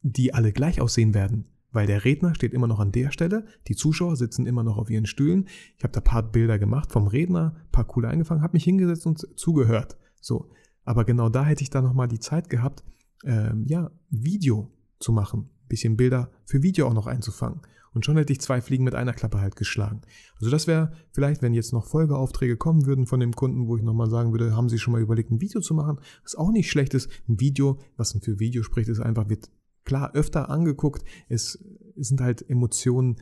die 0.00 0.32
alle 0.32 0.52
gleich 0.52 0.80
aussehen 0.80 1.12
werden. 1.12 1.44
Weil 1.70 1.86
der 1.86 2.06
Redner 2.06 2.34
steht 2.34 2.54
immer 2.54 2.66
noch 2.66 2.80
an 2.80 2.92
der 2.92 3.10
Stelle, 3.10 3.44
die 3.68 3.76
Zuschauer 3.76 4.16
sitzen 4.16 4.46
immer 4.46 4.62
noch 4.64 4.78
auf 4.78 4.88
ihren 4.88 5.04
Stühlen. 5.04 5.48
Ich 5.76 5.84
habe 5.84 5.92
da 5.92 6.00
paar 6.00 6.22
Bilder 6.22 6.58
gemacht 6.58 6.92
vom 6.92 7.06
Redner, 7.06 7.54
paar 7.72 7.84
coole 7.84 8.08
eingefangen, 8.08 8.42
habe 8.42 8.54
mich 8.54 8.64
hingesetzt 8.64 9.04
und 9.04 9.38
zugehört. 9.38 9.98
So, 10.18 10.48
aber 10.86 11.04
genau 11.04 11.28
da 11.28 11.44
hätte 11.44 11.62
ich 11.62 11.68
dann 11.68 11.84
nochmal 11.84 12.08
die 12.08 12.20
Zeit 12.20 12.48
gehabt, 12.48 12.82
ähm, 13.22 13.66
ja, 13.66 13.90
Video 14.08 14.72
zu 14.98 15.12
machen, 15.12 15.50
bisschen 15.68 15.98
Bilder 15.98 16.30
für 16.46 16.62
Video 16.62 16.88
auch 16.88 16.94
noch 16.94 17.06
einzufangen. 17.06 17.60
Und 17.94 18.04
schon 18.04 18.16
hätte 18.16 18.32
ich 18.32 18.40
zwei 18.40 18.60
Fliegen 18.60 18.84
mit 18.84 18.94
einer 18.94 19.12
Klappe 19.12 19.40
halt 19.40 19.56
geschlagen. 19.56 20.02
Also 20.38 20.50
das 20.50 20.66
wäre 20.66 20.92
vielleicht, 21.12 21.42
wenn 21.42 21.52
jetzt 21.52 21.72
noch 21.72 21.86
Folgeaufträge 21.86 22.56
kommen 22.56 22.86
würden 22.86 23.06
von 23.06 23.20
dem 23.20 23.34
Kunden, 23.34 23.66
wo 23.66 23.76
ich 23.76 23.82
nochmal 23.82 24.08
sagen 24.08 24.32
würde, 24.32 24.56
haben 24.56 24.68
Sie 24.68 24.78
schon 24.78 24.92
mal 24.92 25.02
überlegt, 25.02 25.30
ein 25.30 25.40
Video 25.40 25.60
zu 25.60 25.74
machen? 25.74 26.00
Was 26.22 26.34
auch 26.34 26.50
nicht 26.50 26.70
schlecht 26.70 26.94
ist. 26.94 27.10
Ein 27.28 27.40
Video, 27.40 27.78
was 27.96 28.12
für 28.12 28.38
Video 28.38 28.62
spricht, 28.62 28.88
ist 28.88 29.00
einfach, 29.00 29.28
wird 29.28 29.50
klar 29.84 30.14
öfter 30.14 30.48
angeguckt. 30.48 31.04
Es, 31.28 31.58
sind 31.96 32.20
halt 32.20 32.48
Emotionen 32.48 33.16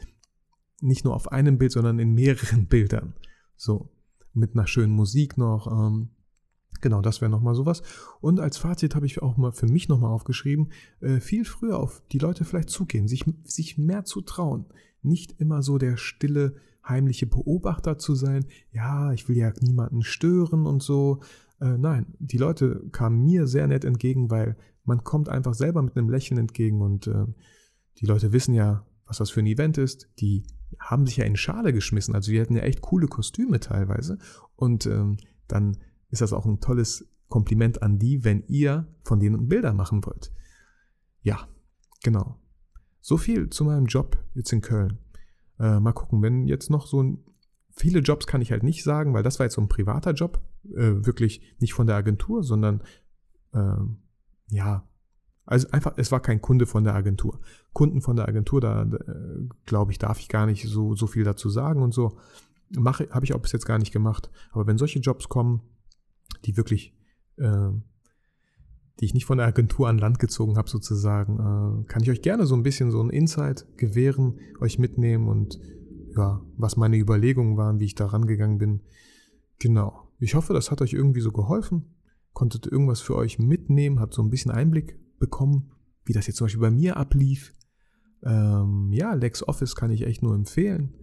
nicht 0.80 1.04
nur 1.04 1.14
auf 1.14 1.32
einem 1.32 1.58
Bild, 1.58 1.72
sondern 1.72 1.98
in 1.98 2.14
mehreren 2.14 2.66
Bildern. 2.68 3.14
So, 3.56 3.90
mit 4.32 4.54
einer 4.54 4.66
schönen 4.66 4.92
Musik 4.92 5.36
noch. 5.36 5.66
Ähm, 5.66 6.10
Genau, 6.80 7.02
das 7.02 7.20
wäre 7.20 7.30
nochmal 7.30 7.54
sowas. 7.54 7.82
Und 8.20 8.40
als 8.40 8.56
Fazit 8.56 8.94
habe 8.94 9.06
ich 9.06 9.22
auch 9.22 9.36
mal 9.36 9.52
für 9.52 9.66
mich 9.66 9.88
nochmal 9.88 10.10
aufgeschrieben, 10.10 10.72
äh, 11.00 11.20
viel 11.20 11.44
früher 11.44 11.78
auf 11.78 12.02
die 12.12 12.18
Leute 12.18 12.44
vielleicht 12.44 12.70
zugehen, 12.70 13.06
sich, 13.06 13.24
sich 13.44 13.76
mehr 13.76 14.04
zu 14.04 14.22
trauen. 14.22 14.66
Nicht 15.02 15.40
immer 15.40 15.62
so 15.62 15.78
der 15.78 15.96
stille, 15.96 16.54
heimliche 16.86 17.26
Beobachter 17.26 17.98
zu 17.98 18.14
sein. 18.14 18.46
Ja, 18.72 19.12
ich 19.12 19.28
will 19.28 19.36
ja 19.36 19.52
niemanden 19.60 20.02
stören 20.02 20.66
und 20.66 20.82
so. 20.82 21.20
Äh, 21.60 21.76
nein, 21.76 22.14
die 22.18 22.38
Leute 22.38 22.88
kamen 22.92 23.22
mir 23.22 23.46
sehr 23.46 23.66
nett 23.66 23.84
entgegen, 23.84 24.30
weil 24.30 24.56
man 24.84 25.04
kommt 25.04 25.28
einfach 25.28 25.54
selber 25.54 25.82
mit 25.82 25.96
einem 25.96 26.08
Lächeln 26.08 26.38
entgegen 26.38 26.80
und 26.80 27.06
äh, 27.06 27.26
die 27.98 28.06
Leute 28.06 28.32
wissen 28.32 28.54
ja, 28.54 28.86
was 29.06 29.18
das 29.18 29.30
für 29.30 29.40
ein 29.40 29.46
Event 29.46 29.76
ist. 29.76 30.08
Die 30.20 30.44
haben 30.78 31.06
sich 31.06 31.18
ja 31.18 31.24
in 31.24 31.36
Schale 31.36 31.72
geschmissen. 31.72 32.14
Also 32.14 32.30
die 32.30 32.40
hatten 32.40 32.56
ja 32.56 32.62
echt 32.62 32.80
coole 32.80 33.08
Kostüme 33.08 33.60
teilweise. 33.60 34.18
Und 34.56 34.86
ähm, 34.86 35.18
dann 35.48 35.76
ist 36.10 36.22
das 36.22 36.32
auch 36.32 36.46
ein 36.46 36.60
tolles 36.60 37.08
Kompliment 37.28 37.82
an 37.82 37.98
die, 37.98 38.24
wenn 38.24 38.44
ihr 38.48 38.86
von 39.04 39.20
denen 39.20 39.48
Bilder 39.48 39.72
machen 39.72 40.04
wollt. 40.04 40.32
Ja, 41.22 41.48
genau. 42.02 42.38
So 43.00 43.16
viel 43.16 43.48
zu 43.50 43.64
meinem 43.64 43.86
Job 43.86 44.18
jetzt 44.34 44.52
in 44.52 44.60
Köln. 44.60 44.98
Äh, 45.58 45.80
mal 45.80 45.92
gucken, 45.92 46.22
wenn 46.22 46.46
jetzt 46.46 46.70
noch 46.70 46.86
so 46.86 47.02
ein. 47.02 47.24
Viele 47.72 48.00
Jobs 48.00 48.26
kann 48.26 48.42
ich 48.42 48.50
halt 48.50 48.62
nicht 48.62 48.82
sagen, 48.82 49.14
weil 49.14 49.22
das 49.22 49.38
war 49.38 49.46
jetzt 49.46 49.54
so 49.54 49.60
ein 49.60 49.68
privater 49.68 50.12
Job. 50.12 50.40
Äh, 50.64 51.06
wirklich 51.06 51.40
nicht 51.60 51.72
von 51.72 51.86
der 51.86 51.96
Agentur, 51.96 52.42
sondern 52.42 52.82
äh, 53.52 53.76
ja, 54.48 54.86
also 55.46 55.68
einfach, 55.70 55.94
es 55.96 56.12
war 56.12 56.20
kein 56.20 56.40
Kunde 56.40 56.66
von 56.66 56.84
der 56.84 56.94
Agentur. 56.94 57.40
Kunden 57.72 58.02
von 58.02 58.16
der 58.16 58.28
Agentur, 58.28 58.60
da 58.60 58.82
äh, 58.82 59.48
glaube 59.66 59.92
ich, 59.92 59.98
darf 59.98 60.20
ich 60.20 60.28
gar 60.28 60.46
nicht 60.46 60.68
so, 60.68 60.94
so 60.94 61.06
viel 61.06 61.24
dazu 61.24 61.48
sagen 61.48 61.82
und 61.82 61.92
so. 61.92 62.18
Mache, 62.70 63.08
habe 63.10 63.24
ich 63.24 63.34
auch 63.34 63.40
bis 63.40 63.52
jetzt 63.52 63.66
gar 63.66 63.78
nicht 63.78 63.92
gemacht. 63.92 64.30
Aber 64.52 64.66
wenn 64.66 64.78
solche 64.78 65.00
Jobs 65.00 65.28
kommen, 65.28 65.62
die 66.44 66.56
wirklich, 66.56 66.94
äh, 67.36 67.70
die 69.00 69.04
ich 69.04 69.14
nicht 69.14 69.24
von 69.24 69.38
der 69.38 69.46
Agentur 69.46 69.88
an 69.88 69.98
Land 69.98 70.18
gezogen 70.18 70.56
habe, 70.56 70.68
sozusagen, 70.68 71.38
äh, 71.38 71.84
kann 71.86 72.02
ich 72.02 72.10
euch 72.10 72.22
gerne 72.22 72.46
so 72.46 72.54
ein 72.54 72.62
bisschen 72.62 72.90
so 72.90 73.02
ein 73.02 73.10
Insight 73.10 73.66
gewähren, 73.76 74.38
euch 74.60 74.78
mitnehmen 74.78 75.28
und 75.28 75.58
ja, 76.16 76.42
was 76.56 76.76
meine 76.76 76.98
Überlegungen 76.98 77.56
waren, 77.56 77.80
wie 77.80 77.84
ich 77.84 77.94
da 77.94 78.06
rangegangen 78.06 78.58
bin. 78.58 78.80
Genau. 79.58 80.08
Ich 80.18 80.34
hoffe, 80.34 80.52
das 80.52 80.70
hat 80.70 80.82
euch 80.82 80.92
irgendwie 80.92 81.20
so 81.20 81.32
geholfen. 81.32 81.94
Konntet 82.32 82.66
irgendwas 82.66 83.00
für 83.00 83.16
euch 83.16 83.38
mitnehmen, 83.38 84.00
habt 84.00 84.14
so 84.14 84.22
ein 84.22 84.30
bisschen 84.30 84.50
Einblick 84.50 84.98
bekommen, 85.18 85.72
wie 86.04 86.12
das 86.12 86.26
jetzt 86.26 86.36
zum 86.36 86.46
Beispiel 86.46 86.60
bei 86.60 86.70
mir 86.70 86.96
ablief. 86.96 87.54
Ähm, 88.22 88.90
ja, 88.92 89.14
LexOffice 89.14 89.74
kann 89.74 89.90
ich 89.90 90.02
echt 90.02 90.22
nur 90.22 90.34
empfehlen. 90.34 90.94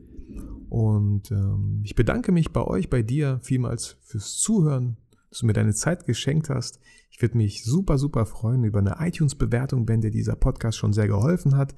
Und 0.69 1.31
ähm, 1.31 1.81
ich 1.83 1.95
bedanke 1.95 2.31
mich 2.31 2.51
bei 2.51 2.61
euch, 2.61 2.89
bei 2.89 3.01
dir 3.01 3.39
vielmals 3.41 3.97
fürs 4.01 4.37
Zuhören, 4.37 4.97
dass 5.29 5.39
du 5.39 5.45
mir 5.45 5.53
deine 5.53 5.73
Zeit 5.73 6.05
geschenkt 6.05 6.49
hast. 6.49 6.79
Ich 7.09 7.21
würde 7.21 7.37
mich 7.37 7.63
super, 7.63 7.97
super 7.97 8.25
freuen 8.25 8.63
über 8.63 8.79
eine 8.79 8.97
iTunes-Bewertung, 8.99 9.87
wenn 9.87 10.01
dir 10.01 10.11
dieser 10.11 10.35
Podcast 10.35 10.77
schon 10.77 10.93
sehr 10.93 11.07
geholfen 11.07 11.55
hat. 11.55 11.75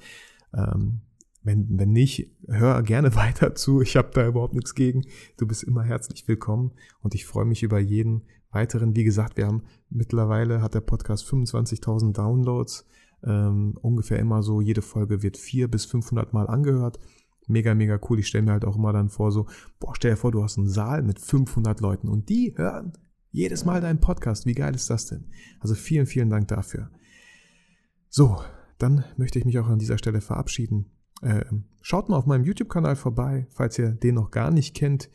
Ähm, 0.54 1.02
wenn, 1.44 1.80
wenn 1.80 1.92
nicht, 1.92 2.32
hör 2.48 2.82
gerne 2.84 3.16
weiter 3.16 3.56
zu. 3.56 3.82
Ich 3.82 3.96
habe 3.96 4.12
da 4.14 4.28
überhaupt 4.28 4.54
nichts 4.54 4.76
gegen. 4.76 5.06
Du 5.38 5.48
bist 5.48 5.64
immer 5.64 5.84
herzlich 5.84 6.28
willkommen 6.28 6.72
und 7.02 7.16
ich 7.16 7.26
freue 7.26 7.46
mich 7.46 7.64
über 7.64 7.80
jeden 7.80 8.24
weiteren. 8.52 8.96
Wie 8.96 9.04
gesagt, 9.04 9.38
wir 9.38 9.48
haben 9.48 9.64
mittlerweile 9.90 10.62
hat 10.62 10.74
der 10.74 10.82
Podcast 10.82 11.26
25.000 11.26 12.14
Downloads. 12.14 12.86
Ähm, 13.24 13.78
ungefähr 13.82 14.20
immer 14.20 14.44
so, 14.44 14.62
jede 14.62 14.82
Folge 14.82 15.22
wird 15.24 15.38
vier 15.38 15.68
bis 15.68 15.86
500 15.86 16.34
Mal 16.34 16.48
angehört. 16.48 17.00
Mega, 17.48 17.74
mega 17.74 18.00
cool. 18.10 18.20
Ich 18.20 18.28
stelle 18.28 18.44
mir 18.44 18.52
halt 18.52 18.66
auch 18.66 18.76
immer 18.76 18.94
dann 18.94 19.10
vor, 19.10 19.32
so, 19.32 19.48
boah, 19.80 19.96
stell 19.96 20.12
dir 20.12 20.18
vor, 20.18 20.32
du 20.32 20.44
hast 20.44 20.58
einen 20.58 20.68
Saal 20.68 21.02
mit 21.02 21.20
500 21.20 21.82
Leuten 21.82 22.08
und 22.08 22.30
die 22.30 22.54
hören 22.56 22.94
jedes 23.32 23.66
Mal 23.66 23.82
deinen 23.82 24.00
Podcast. 24.00 24.46
Wie 24.46 24.54
geil 24.54 24.76
ist 24.76 24.90
das 24.90 25.06
denn? 25.06 25.26
Also 25.60 25.76
vielen, 25.76 26.06
vielen 26.06 26.30
Dank 26.30 26.48
dafür. 26.48 26.90
So, 28.10 28.40
dann 28.78 29.04
möchte 29.18 29.40
ich 29.40 29.46
mich 29.46 29.60
auch 29.60 29.68
an 29.68 29.80
dieser 29.80 29.98
Stelle 29.98 30.22
verabschieden. 30.22 30.92
Äh, 31.22 31.46
schaut 31.82 32.10
mal 32.10 32.18
auf 32.18 32.26
meinem 32.26 32.44
YouTube-Kanal 32.44 32.96
vorbei, 32.96 33.48
falls 33.52 33.78
ihr 33.78 33.90
den 33.90 34.16
noch 34.16 34.32
gar 34.32 34.52
nicht 34.52 34.76
kennt. 34.76 35.10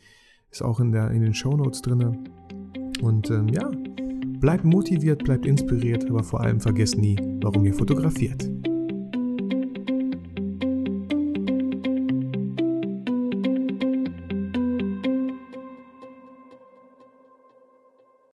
Ist 0.51 0.61
auch 0.61 0.79
in, 0.79 0.91
der, 0.91 1.11
in 1.11 1.21
den 1.21 1.33
Show 1.33 1.57
Notes 1.57 1.81
drin. 1.81 2.29
Und 3.01 3.29
ähm, 3.29 3.49
ja, 3.49 3.69
bleibt 4.39 4.63
motiviert, 4.63 5.23
bleibt 5.23 5.45
inspiriert, 5.45 6.09
aber 6.09 6.23
vor 6.23 6.41
allem 6.41 6.61
vergesst 6.61 6.97
nie, 6.97 7.17
warum 7.41 7.65
ihr 7.65 7.73
fotografiert. 7.73 8.49